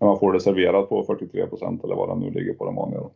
när 0.00 0.06
man 0.06 0.18
får 0.18 0.32
det 0.32 0.40
serverat 0.40 0.88
på 0.88 1.04
43 1.04 1.46
procent 1.46 1.84
eller 1.84 1.94
vad 1.94 2.08
det 2.08 2.24
nu 2.24 2.30
ligger 2.30 2.54
på 2.54 2.64
den 2.64 2.74
vanliga. 2.74 3.00
Då. 3.00 3.10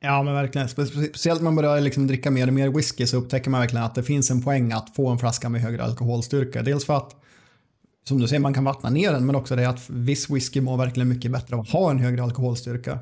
Ja, 0.00 0.22
men 0.22 0.34
verkligen. 0.34 0.68
Speciellt 0.68 1.40
när 1.40 1.44
man 1.44 1.56
börjar 1.56 1.80
liksom 1.80 2.06
dricka 2.06 2.30
mer 2.30 2.46
och 2.46 2.54
mer 2.54 2.68
whisky 2.68 3.06
så 3.06 3.16
upptäcker 3.16 3.50
man 3.50 3.60
verkligen 3.60 3.84
att 3.84 3.94
det 3.94 4.02
finns 4.02 4.30
en 4.30 4.42
poäng 4.42 4.72
att 4.72 4.96
få 4.96 5.08
en 5.08 5.18
flaska 5.18 5.48
med 5.48 5.60
högre 5.60 5.82
alkoholstyrka. 5.82 6.62
Dels 6.62 6.86
för 6.86 6.94
att 6.94 7.16
som 8.08 8.18
du 8.18 8.28
säger, 8.28 8.40
man 8.40 8.54
kan 8.54 8.64
vattna 8.64 8.90
ner 8.90 9.12
den, 9.12 9.26
men 9.26 9.36
också 9.36 9.56
det 9.56 9.68
att 9.68 9.90
viss 9.90 10.30
whisky 10.30 10.60
mår 10.60 10.76
verkligen 10.76 11.08
mycket 11.08 11.32
bättre 11.32 11.56
av 11.56 11.60
att 11.60 11.70
ha 11.70 11.90
en 11.90 11.98
högre 11.98 12.22
alkoholstyrka. 12.22 12.98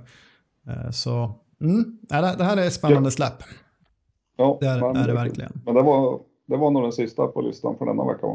Eh, 0.67 0.90
så 0.90 1.31
mm, 1.61 1.99
det 2.09 2.45
här 2.45 2.57
är 2.57 2.71
spännande 2.71 3.11
släpp. 3.11 3.43
Ja, 4.37 4.59
det 4.61 4.67
är, 4.67 4.81
men, 4.81 4.97
är 4.97 5.07
det 5.07 5.14
verkligen. 5.14 5.53
Men 5.64 5.75
det 5.75 5.83
var, 5.83 6.21
det 6.47 6.57
var 6.57 6.71
nog 6.71 6.83
den 6.83 6.93
sista 6.93 7.27
på 7.27 7.40
listan 7.40 7.77
för 7.79 7.87
denna 7.87 8.05
vecka. 8.05 8.27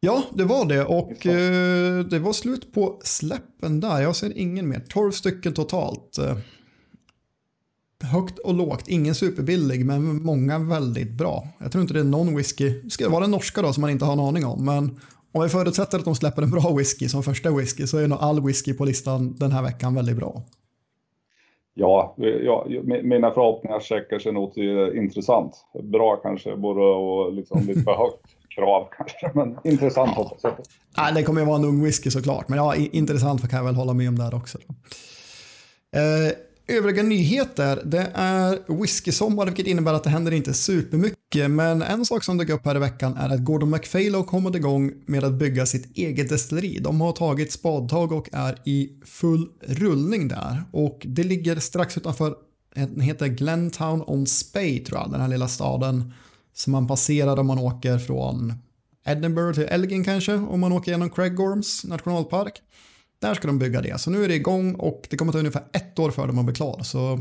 Ja, 0.00 0.22
det 0.32 0.44
var 0.44 0.64
det 0.64 0.84
och 0.84 1.26
eh, 1.26 2.04
det 2.04 2.18
var 2.18 2.32
slut 2.32 2.74
på 2.74 3.00
släppen 3.04 3.80
där. 3.80 4.00
Jag 4.00 4.16
ser 4.16 4.38
ingen 4.38 4.68
mer. 4.68 4.82
12 4.88 5.10
stycken 5.10 5.54
totalt. 5.54 6.18
Eh, 6.18 6.36
högt 8.02 8.38
och 8.38 8.54
lågt, 8.54 8.88
ingen 8.88 9.14
superbillig 9.14 9.86
men 9.86 10.22
många 10.22 10.58
väldigt 10.58 11.12
bra. 11.12 11.48
Jag 11.58 11.72
tror 11.72 11.82
inte 11.82 11.94
det 11.94 12.00
är 12.00 12.04
någon 12.04 12.36
whisky, 12.36 12.90
ska 12.90 13.04
det 13.04 13.10
vara 13.10 13.20
den 13.20 13.30
norska 13.30 13.62
då 13.62 13.72
som 13.72 13.80
man 13.80 13.90
inte 13.90 14.04
har 14.04 14.12
en 14.12 14.20
aning 14.20 14.46
om, 14.46 14.64
men 14.64 15.00
om 15.32 15.42
vi 15.42 15.48
förutsätter 15.48 15.98
att 15.98 16.04
de 16.04 16.14
släpper 16.14 16.42
en 16.42 16.50
bra 16.50 16.74
whisky 16.76 17.08
som 17.08 17.22
första 17.22 17.50
whisky 17.50 17.86
så 17.86 17.98
är 17.98 18.08
nog 18.08 18.18
all 18.20 18.46
whisky 18.46 18.74
på 18.74 18.84
listan 18.84 19.34
den 19.38 19.52
här 19.52 19.62
veckan 19.62 19.94
väldigt 19.94 20.16
bra. 20.16 20.42
Ja, 21.74 22.14
ja 22.44 22.66
mina 23.02 23.30
förhoppningar 23.30 23.80
sträcker 23.80 24.18
sig 24.18 24.32
nog 24.32 24.54
till 24.54 24.92
intressant. 24.96 25.64
Bra 25.82 26.16
kanske, 26.16 26.56
både 26.56 26.80
och 26.80 27.32
liksom 27.32 27.66
lite 27.66 27.80
för 27.80 27.94
högt 27.94 28.26
krav 28.48 28.88
kanske, 28.96 29.30
men 29.34 29.58
intressant 29.64 30.10
ja. 30.16 30.22
hoppas 30.22 30.40
jag. 30.42 30.52
Nej, 30.96 31.12
det 31.14 31.22
kommer 31.22 31.40
ju 31.40 31.46
vara 31.46 31.56
en 31.56 31.64
ung 31.64 31.84
whisky 31.84 32.10
såklart, 32.10 32.48
men 32.48 32.58
ja, 32.58 32.74
intressant 32.76 33.50
kan 33.50 33.56
jag 33.56 33.64
väl 33.64 33.74
hålla 33.74 33.94
med 33.94 34.08
om 34.08 34.18
där 34.18 34.34
också. 34.34 34.58
Eh, 35.94 36.32
Övriga 36.66 37.02
nyheter, 37.02 37.82
det 37.84 38.10
är 38.14 38.58
whisky-sommar 38.80 39.46
vilket 39.46 39.66
innebär 39.66 39.94
att 39.94 40.04
det 40.04 40.10
händer 40.10 40.32
inte 40.32 40.54
supermycket. 40.54 41.50
Men 41.50 41.82
en 41.82 42.04
sak 42.04 42.24
som 42.24 42.38
dök 42.38 42.50
upp 42.50 42.66
här 42.66 42.76
i 42.76 42.78
veckan 42.78 43.16
är 43.16 43.28
att 43.28 43.40
Gordon 43.40 43.70
MacPhail 43.70 44.24
kommit 44.24 44.54
igång 44.54 44.92
med 45.06 45.24
att 45.24 45.32
bygga 45.32 45.66
sitt 45.66 45.96
eget 45.96 46.28
destilleri. 46.28 46.78
De 46.78 47.00
har 47.00 47.12
tagit 47.12 47.52
spadtag 47.52 48.12
och 48.12 48.28
är 48.32 48.58
i 48.64 48.90
full 49.04 49.48
rullning 49.60 50.28
där. 50.28 50.64
Och 50.70 51.02
det 51.04 51.24
ligger 51.24 51.56
strax 51.56 51.96
utanför, 51.96 52.34
den 52.74 53.00
heter 53.00 53.26
Glentown 53.26 54.02
on 54.06 54.26
Spey 54.26 54.84
tror 54.84 55.00
jag, 55.00 55.10
den 55.10 55.20
här 55.20 55.28
lilla 55.28 55.48
staden 55.48 56.12
som 56.54 56.72
man 56.72 56.86
passerar 56.88 57.38
om 57.38 57.46
man 57.46 57.58
åker 57.58 57.98
från 57.98 58.54
Edinburgh 59.06 59.54
till 59.54 59.68
Elgin 59.68 60.04
kanske, 60.04 60.34
om 60.34 60.60
man 60.60 60.72
åker 60.72 60.92
genom 60.92 61.10
Craigorms 61.10 61.84
nationalpark. 61.84 62.62
Där 63.22 63.34
ska 63.34 63.46
de 63.46 63.58
bygga 63.58 63.80
det. 63.80 64.00
Så 64.00 64.10
nu 64.10 64.24
är 64.24 64.28
det 64.28 64.34
igång 64.34 64.74
och 64.74 65.06
det 65.10 65.16
kommer 65.16 65.32
ta 65.32 65.38
ungefär 65.38 65.62
ett 65.72 65.98
år 65.98 66.10
för 66.10 66.26
dem 66.26 66.38
att 66.38 66.44
bli 66.44 66.54
klar. 66.54 66.82
Så 66.82 67.18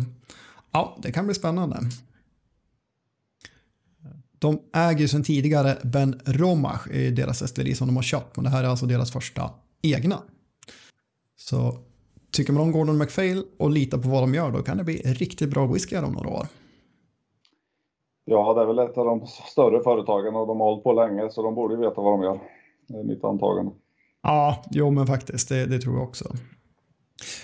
ja, 0.72 0.98
det 1.02 1.12
kan 1.12 1.26
bli 1.26 1.36
spännande. 1.36 1.78
De 4.40 4.60
äger 4.74 5.00
ju 5.00 5.08
sedan 5.08 5.24
tidigare 5.24 5.78
Ben 5.84 6.22
Romach 6.26 6.88
i 6.88 7.12
deras 7.12 7.40
destilleri 7.40 7.76
som 7.76 7.88
de 7.88 7.96
har 7.96 8.04
köpt. 8.04 8.36
Men 8.36 8.44
det 8.44 8.50
här 8.50 8.64
är 8.64 8.68
alltså 8.68 8.86
deras 8.86 9.12
första 9.12 9.50
egna. 9.82 10.18
Så 11.38 11.78
tycker 12.32 12.54
man 12.54 12.64
om 12.64 12.72
Gordon 12.72 12.98
McFail 12.98 13.44
och 13.58 13.72
litar 13.72 13.98
på 13.98 14.10
vad 14.10 14.24
de 14.24 14.34
gör 14.34 14.52
då 14.52 14.64
kan 14.64 14.78
det 14.78 14.84
bli 14.84 14.98
riktigt 14.98 15.50
bra 15.50 15.66
whisky 15.66 15.98
om 15.98 16.14
några 16.14 16.30
år. 16.30 16.48
Ja, 18.26 18.54
det 18.54 18.62
är 18.62 18.66
väl 18.66 18.80
ett 18.80 18.98
av 18.98 19.06
de 19.06 19.28
större 19.28 19.84
företagen 19.84 20.36
och 20.36 20.48
de 20.48 20.60
har 20.60 20.68
hållit 20.68 20.84
på 20.84 20.94
länge 20.94 21.32
så 21.32 21.44
de 21.44 21.56
borde 21.56 21.76
veta 21.76 22.02
vad 22.02 22.14
de 22.14 22.24
gör. 22.24 22.40
Det 22.88 23.00
är 23.00 23.04
mitt 23.04 23.24
antagande. 23.24 23.72
Ja, 24.24 24.64
jo 24.72 24.92
men 24.92 25.08
faktiskt, 25.08 25.50
det, 25.50 25.66
det, 25.66 25.80
tror 25.80 25.96
jag 25.96 26.04
också. 26.04 26.36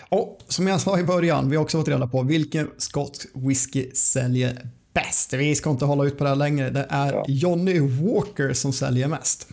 Och 0.10 0.40
som 0.48 0.68
jag 0.68 0.82
sa 0.82 1.00
i 1.00 1.04
början, 1.04 1.50
vi 1.50 1.56
har 1.56 1.63
också 1.63 1.78
fått 1.78 1.88
reda 1.88 2.08
på 2.08 2.24
vilken 2.24 2.72
skotsk 2.78 3.28
whisky 3.34 3.92
säljer 3.92 4.70
bäst. 4.94 5.34
Vi 5.34 5.56
ska 5.56 5.70
inte 5.70 5.86
hålla 5.86 6.06
ut 6.06 6.18
på 6.18 6.24
det 6.24 6.30
här 6.30 6.36
längre. 6.36 6.70
Det 6.70 6.86
är 6.90 7.13
ja. 7.13 7.26
Johnny 7.28 7.80
Walker 7.80 8.54
som 8.54 8.74
säljer 8.74 9.08
mest. 9.08 9.50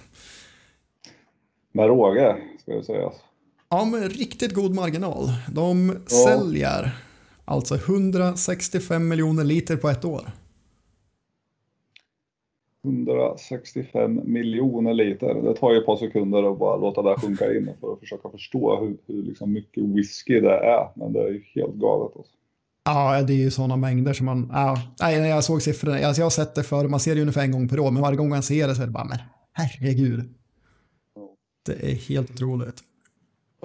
Med 1.72 1.86
råge, 1.86 2.36
ska 2.62 2.72
jag 2.72 2.84
säga. 2.84 3.10
Ja, 3.68 3.84
med 3.84 4.12
riktigt 4.12 4.54
god 4.54 4.74
marginal. 4.74 5.32
De 5.52 5.98
ja. 6.10 6.16
säljer 6.26 6.90
alltså 7.44 7.74
165 7.74 9.08
miljoner 9.08 9.44
liter 9.44 9.76
på 9.76 9.88
ett 9.88 10.04
år. 10.04 10.30
165 12.84 14.20
miljoner 14.24 14.94
liter. 14.94 15.34
Det 15.34 15.54
tar 15.54 15.72
ju 15.72 15.78
ett 15.78 15.86
par 15.86 15.96
sekunder 15.96 16.52
att 16.52 16.58
bara 16.58 16.76
låta 16.76 17.02
det 17.02 17.16
sjunka 17.20 17.54
in 17.54 17.70
för 17.80 17.92
att 17.92 18.00
försöka 18.00 18.28
förstå 18.28 18.80
hur, 18.80 18.96
hur 19.06 19.22
liksom 19.22 19.52
mycket 19.52 19.84
whisky 19.84 20.40
det 20.40 20.58
är. 20.58 20.88
Men 20.94 21.12
det 21.12 21.20
är 21.20 21.28
ju 21.28 21.42
helt 21.54 21.74
galet. 21.74 22.16
Alltså. 22.16 22.32
Ja, 22.84 23.22
det 23.22 23.32
är 23.32 23.36
ju 23.36 23.50
sådana 23.50 23.76
mängder 23.76 24.12
som 24.12 24.26
man... 24.26 24.50
Ja, 24.52 24.76
nej, 25.00 25.28
jag 25.28 25.44
såg 25.44 25.62
siffrorna. 25.62 26.06
Alltså 26.06 26.20
jag 26.20 26.26
har 26.26 26.30
sett 26.30 26.54
det 26.54 26.62
förr. 26.62 26.88
Man 26.88 27.00
ser 27.00 27.14
det 27.14 27.20
ungefär 27.20 27.42
en 27.42 27.52
gång 27.52 27.68
per 27.68 27.80
år. 27.80 27.90
Men 27.90 28.02
varje 28.02 28.16
gång 28.16 28.28
man 28.28 28.42
ser 28.42 28.68
det 28.68 28.74
så 28.74 28.82
är 28.82 28.86
det 28.86 28.92
bara, 28.92 29.04
men 29.04 29.18
herregud. 29.52 30.34
Det 31.66 31.72
är 31.72 31.94
helt 31.94 32.30
otroligt. 32.30 32.82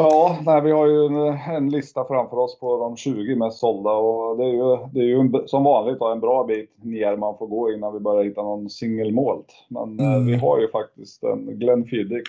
Ja, 0.02 0.40
nej, 0.46 0.62
vi 0.62 0.72
har 0.72 0.88
ju 0.88 1.06
en, 1.06 1.16
en, 1.56 1.70
lista 1.70 2.06
framför 2.08 2.38
oss 2.38 2.60
på 2.60 2.80
de 2.80 2.96
20 2.96 3.36
mest 3.36 3.58
sålda 3.58 3.92
och 3.92 4.38
det 4.38 4.44
är 4.44 4.54
ju, 4.54 4.88
det 4.94 5.00
är 5.00 5.04
ju 5.04 5.20
en, 5.20 5.48
som 5.48 5.64
vanligt 5.64 6.02
en 6.02 6.20
bra 6.20 6.44
bit 6.44 6.70
ner 6.84 7.18
man 7.18 7.38
får 7.38 7.48
gå 7.48 7.72
innan 7.72 7.94
vi 7.94 8.00
börjar 8.00 8.24
hitta 8.24 8.42
någon 8.42 8.70
single 8.70 9.12
malt. 9.12 9.54
Men 9.70 10.00
eh, 10.00 10.14
mm. 10.14 10.26
vi 10.26 10.36
har 10.36 10.60
ju 10.60 10.72
faktiskt 10.72 11.24
en 11.24 11.60
Glenfiddich 11.60 12.28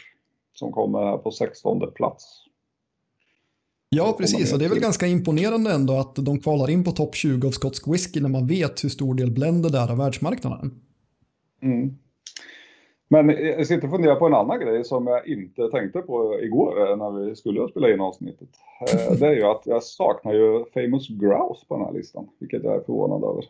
som 0.53 0.73
kommer 0.73 0.99
här 0.99 1.17
på 1.17 1.31
16 1.31 1.81
plats. 1.95 2.45
Ja, 3.89 4.15
precis. 4.19 4.53
Och 4.53 4.59
det 4.59 4.65
är 4.65 4.69
väl 4.69 4.81
ganska 4.81 5.07
imponerande 5.07 5.73
ändå 5.73 5.93
att 5.93 6.17
de 6.17 6.39
kvalar 6.39 6.71
in 6.71 6.85
på 6.85 6.91
topp 6.91 7.15
20 7.15 7.47
av 7.47 7.51
skotsk 7.51 7.89
whisky 7.89 8.21
när 8.21 8.29
man 8.29 8.47
vet 8.47 8.85
hur 8.85 8.89
stor 8.89 9.15
del 9.15 9.31
blended 9.31 9.75
är 9.75 9.91
av 9.91 9.99
världsmarknaden. 9.99 10.81
Mm. 11.63 11.99
Men 13.13 13.29
jag 13.29 13.67
sitter 13.67 13.87
och 13.87 13.93
funderar 13.93 14.17
på 14.17 14.27
en 14.27 14.35
annan 14.35 14.61
grej 14.61 14.85
som 14.85 15.07
jag 15.07 15.27
inte 15.27 15.69
tänkte 15.69 16.01
på 16.01 16.41
igår 16.41 16.91
eh, 16.91 16.97
när 16.97 17.11
vi 17.11 17.37
skulle 17.37 17.69
spela 17.69 17.93
in 17.93 18.01
avsnittet. 18.01 18.49
Eh, 18.81 19.13
det 19.13 19.27
är 19.27 19.33
ju 19.33 19.43
att 19.43 19.63
jag 19.65 19.83
saknar 19.83 20.33
ju 20.33 20.65
Famous 20.75 21.09
Grouse 21.09 21.67
på 21.69 21.77
den 21.77 21.85
här 21.87 21.93
listan, 21.93 22.29
vilket 22.39 22.65
jag 22.65 22.75
är 22.75 22.81
förvånad 22.81 23.25
över. 23.31 23.45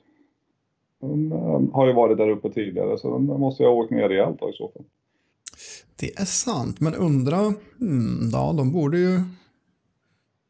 De 1.01 1.33
ehm, 1.33 1.73
har 1.73 1.87
ju 1.87 1.93
varit 1.93 2.19
där 2.19 2.31
uppe 2.31 2.51
tidigare 2.51 2.99
så 2.99 3.11
de 3.11 3.27
måste 3.27 3.63
jag 3.63 3.71
ha 3.71 3.77
åkt 3.77 3.91
ner 3.91 4.09
rejält 4.09 4.43
i 4.43 4.53
så 4.53 4.69
fall. 4.69 4.85
Det 5.97 6.21
är 6.21 6.25
sant, 6.25 6.81
men 6.81 6.95
undra, 6.95 7.37
hmm, 7.79 8.31
ja 8.33 8.55
de 8.57 8.73
borde 8.73 8.99
ju 8.99 9.21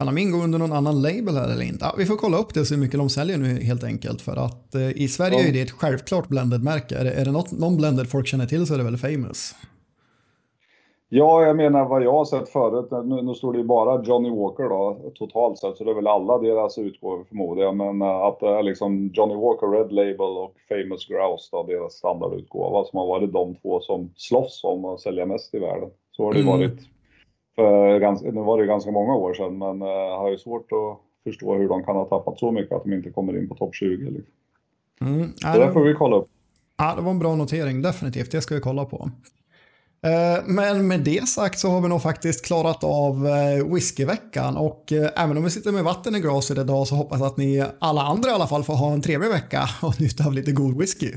kan 0.01 0.09
Amin 0.09 0.33
gå 0.33 0.39
under 0.39 0.59
någon 0.59 0.73
annan 0.73 1.03
label 1.03 1.35
här 1.37 1.53
eller 1.53 1.63
inte? 1.63 1.85
Ja, 1.85 1.95
vi 1.99 2.07
får 2.07 2.17
kolla 2.17 2.39
upp 2.39 2.55
det 2.55 2.65
se 2.65 2.75
hur 2.75 2.83
mycket 2.83 2.99
de 2.99 3.09
säljer 3.09 3.39
nu 3.39 3.47
helt 3.71 3.85
enkelt. 3.85 4.21
För 4.23 4.37
att 4.37 4.75
eh, 4.75 4.91
i 4.91 5.09
Sverige 5.09 5.39
ja. 5.39 5.49
är 5.49 5.53
det 5.53 5.61
ett 5.61 5.71
självklart 5.71 6.29
blended-märke. 6.29 6.95
Är 6.99 7.05
det, 7.05 7.13
är 7.13 7.25
det 7.25 7.31
något, 7.33 7.53
någon 7.53 7.77
blended 7.77 8.11
folk 8.11 8.27
känner 8.27 8.47
till 8.47 8.67
så 8.67 8.75
är 8.75 8.79
det 8.79 8.85
väl 8.85 8.97
famous. 8.97 9.55
Ja, 11.09 11.43
jag 11.43 11.57
menar 11.57 11.85
vad 11.85 12.03
jag 12.03 12.13
har 12.13 12.25
sett 12.25 12.49
förut. 12.49 12.89
Nu, 12.91 13.23
nu 13.23 13.35
står 13.35 13.53
det 13.53 13.59
ju 13.59 13.65
bara 13.65 14.03
Johnny 14.03 14.31
Walker 14.31 14.69
då 14.69 15.11
totalt 15.15 15.59
sett, 15.59 15.77
så 15.77 15.85
det 15.85 15.91
är 15.91 15.95
väl 15.95 16.07
alla 16.07 16.39
deras 16.39 16.79
utgåvor 16.79 17.25
förmodar 17.29 17.63
jag. 17.63 17.77
Men 17.77 18.03
uh, 18.03 18.09
att 18.09 18.41
det 18.41 18.49
är 18.49 18.63
liksom 18.63 19.11
Johnny 19.15 19.35
Walker 19.35 19.67
Red 19.67 19.93
Label 19.93 20.37
och 20.45 20.55
Famous 20.69 21.07
Grouse 21.09 21.49
då, 21.53 21.63
deras 21.63 21.93
standardutgåva 21.93 22.85
som 22.85 22.99
har 22.99 23.07
varit 23.07 23.33
de 23.33 23.55
två 23.55 23.81
som 23.81 24.13
slåss 24.17 24.61
om 24.65 24.85
att 24.85 25.01
sälja 25.01 25.27
mest 25.27 25.55
i 25.55 25.59
världen. 25.59 25.91
Så 26.11 26.25
har 26.25 26.33
det 26.33 26.41
mm. 26.41 26.53
varit 26.53 26.79
för 27.55 27.99
ganska, 27.99 28.31
nu 28.31 28.41
var 28.41 28.59
det 28.59 28.67
ganska 28.67 28.91
många 28.91 29.15
år 29.15 29.35
sedan, 29.35 29.59
men 29.59 29.81
jag 29.81 30.19
har 30.19 30.31
ju 30.31 30.39
svårt 30.39 30.73
att 30.73 30.99
förstå 31.25 31.55
hur 31.55 31.69
de 31.69 31.85
kan 31.85 31.97
ha 31.97 32.05
tappat 32.05 32.39
så 32.39 32.53
mycket 32.53 32.73
att 32.73 32.85
de 32.85 32.93
inte 32.93 33.11
kommer 33.11 33.39
in 33.39 33.49
på 33.49 33.55
topp 33.55 33.75
20. 33.75 34.11
Liksom. 34.11 34.33
Mm, 35.01 35.33
det 35.59 35.73
får 35.73 35.85
vi 35.85 35.95
kolla 35.95 36.17
upp. 36.17 36.29
Ja, 36.79 36.95
det 36.97 37.03
var 37.03 37.11
en 37.11 37.19
bra 37.19 37.35
notering, 37.35 37.83
definitivt. 37.83 38.33
Det 38.33 38.41
ska 38.41 38.55
vi 38.55 38.61
kolla 38.61 38.85
på. 38.85 39.11
Eh, 40.03 40.45
men 40.47 40.89
med 40.89 41.01
det 41.01 41.29
sagt 41.29 41.59
så 41.59 41.69
har 41.69 41.81
vi 41.81 41.89
nog 41.89 42.03
faktiskt 42.03 42.47
klarat 42.47 42.85
av 42.85 43.27
eh, 43.27 43.75
whiskyveckan 43.75 44.57
och 44.57 44.93
eh, 44.93 45.25
även 45.25 45.37
om 45.37 45.45
vi 45.45 45.51
sitter 45.51 45.73
med 45.73 45.85
vatten 45.85 46.15
i 46.15 46.21
glaset 46.21 46.59
idag 46.59 46.87
så 46.87 46.95
hoppas 46.95 47.21
jag 47.21 47.27
att 47.27 47.37
ni 47.37 47.65
alla 47.79 48.03
andra 48.03 48.31
i 48.31 48.33
alla 48.33 48.47
fall 48.47 48.65
får 48.65 48.75
ha 48.75 48.93
en 48.93 49.03
trevlig 49.03 49.29
vecka 49.29 49.63
och 49.83 50.01
njuta 50.01 50.27
av 50.27 50.33
lite 50.33 50.53
god 50.53 50.79
whisky. 50.79 51.13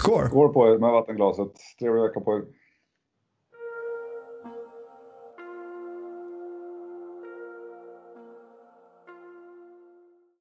Score! 0.00 0.26
Skål 0.26 0.52
på 0.52 0.66
er 0.66 0.78
med 0.78 0.92
vattenglaset. 0.92 1.52
Trevlig 1.78 2.02
vecka 2.02 2.20
på 2.20 2.32
er. 2.32 2.42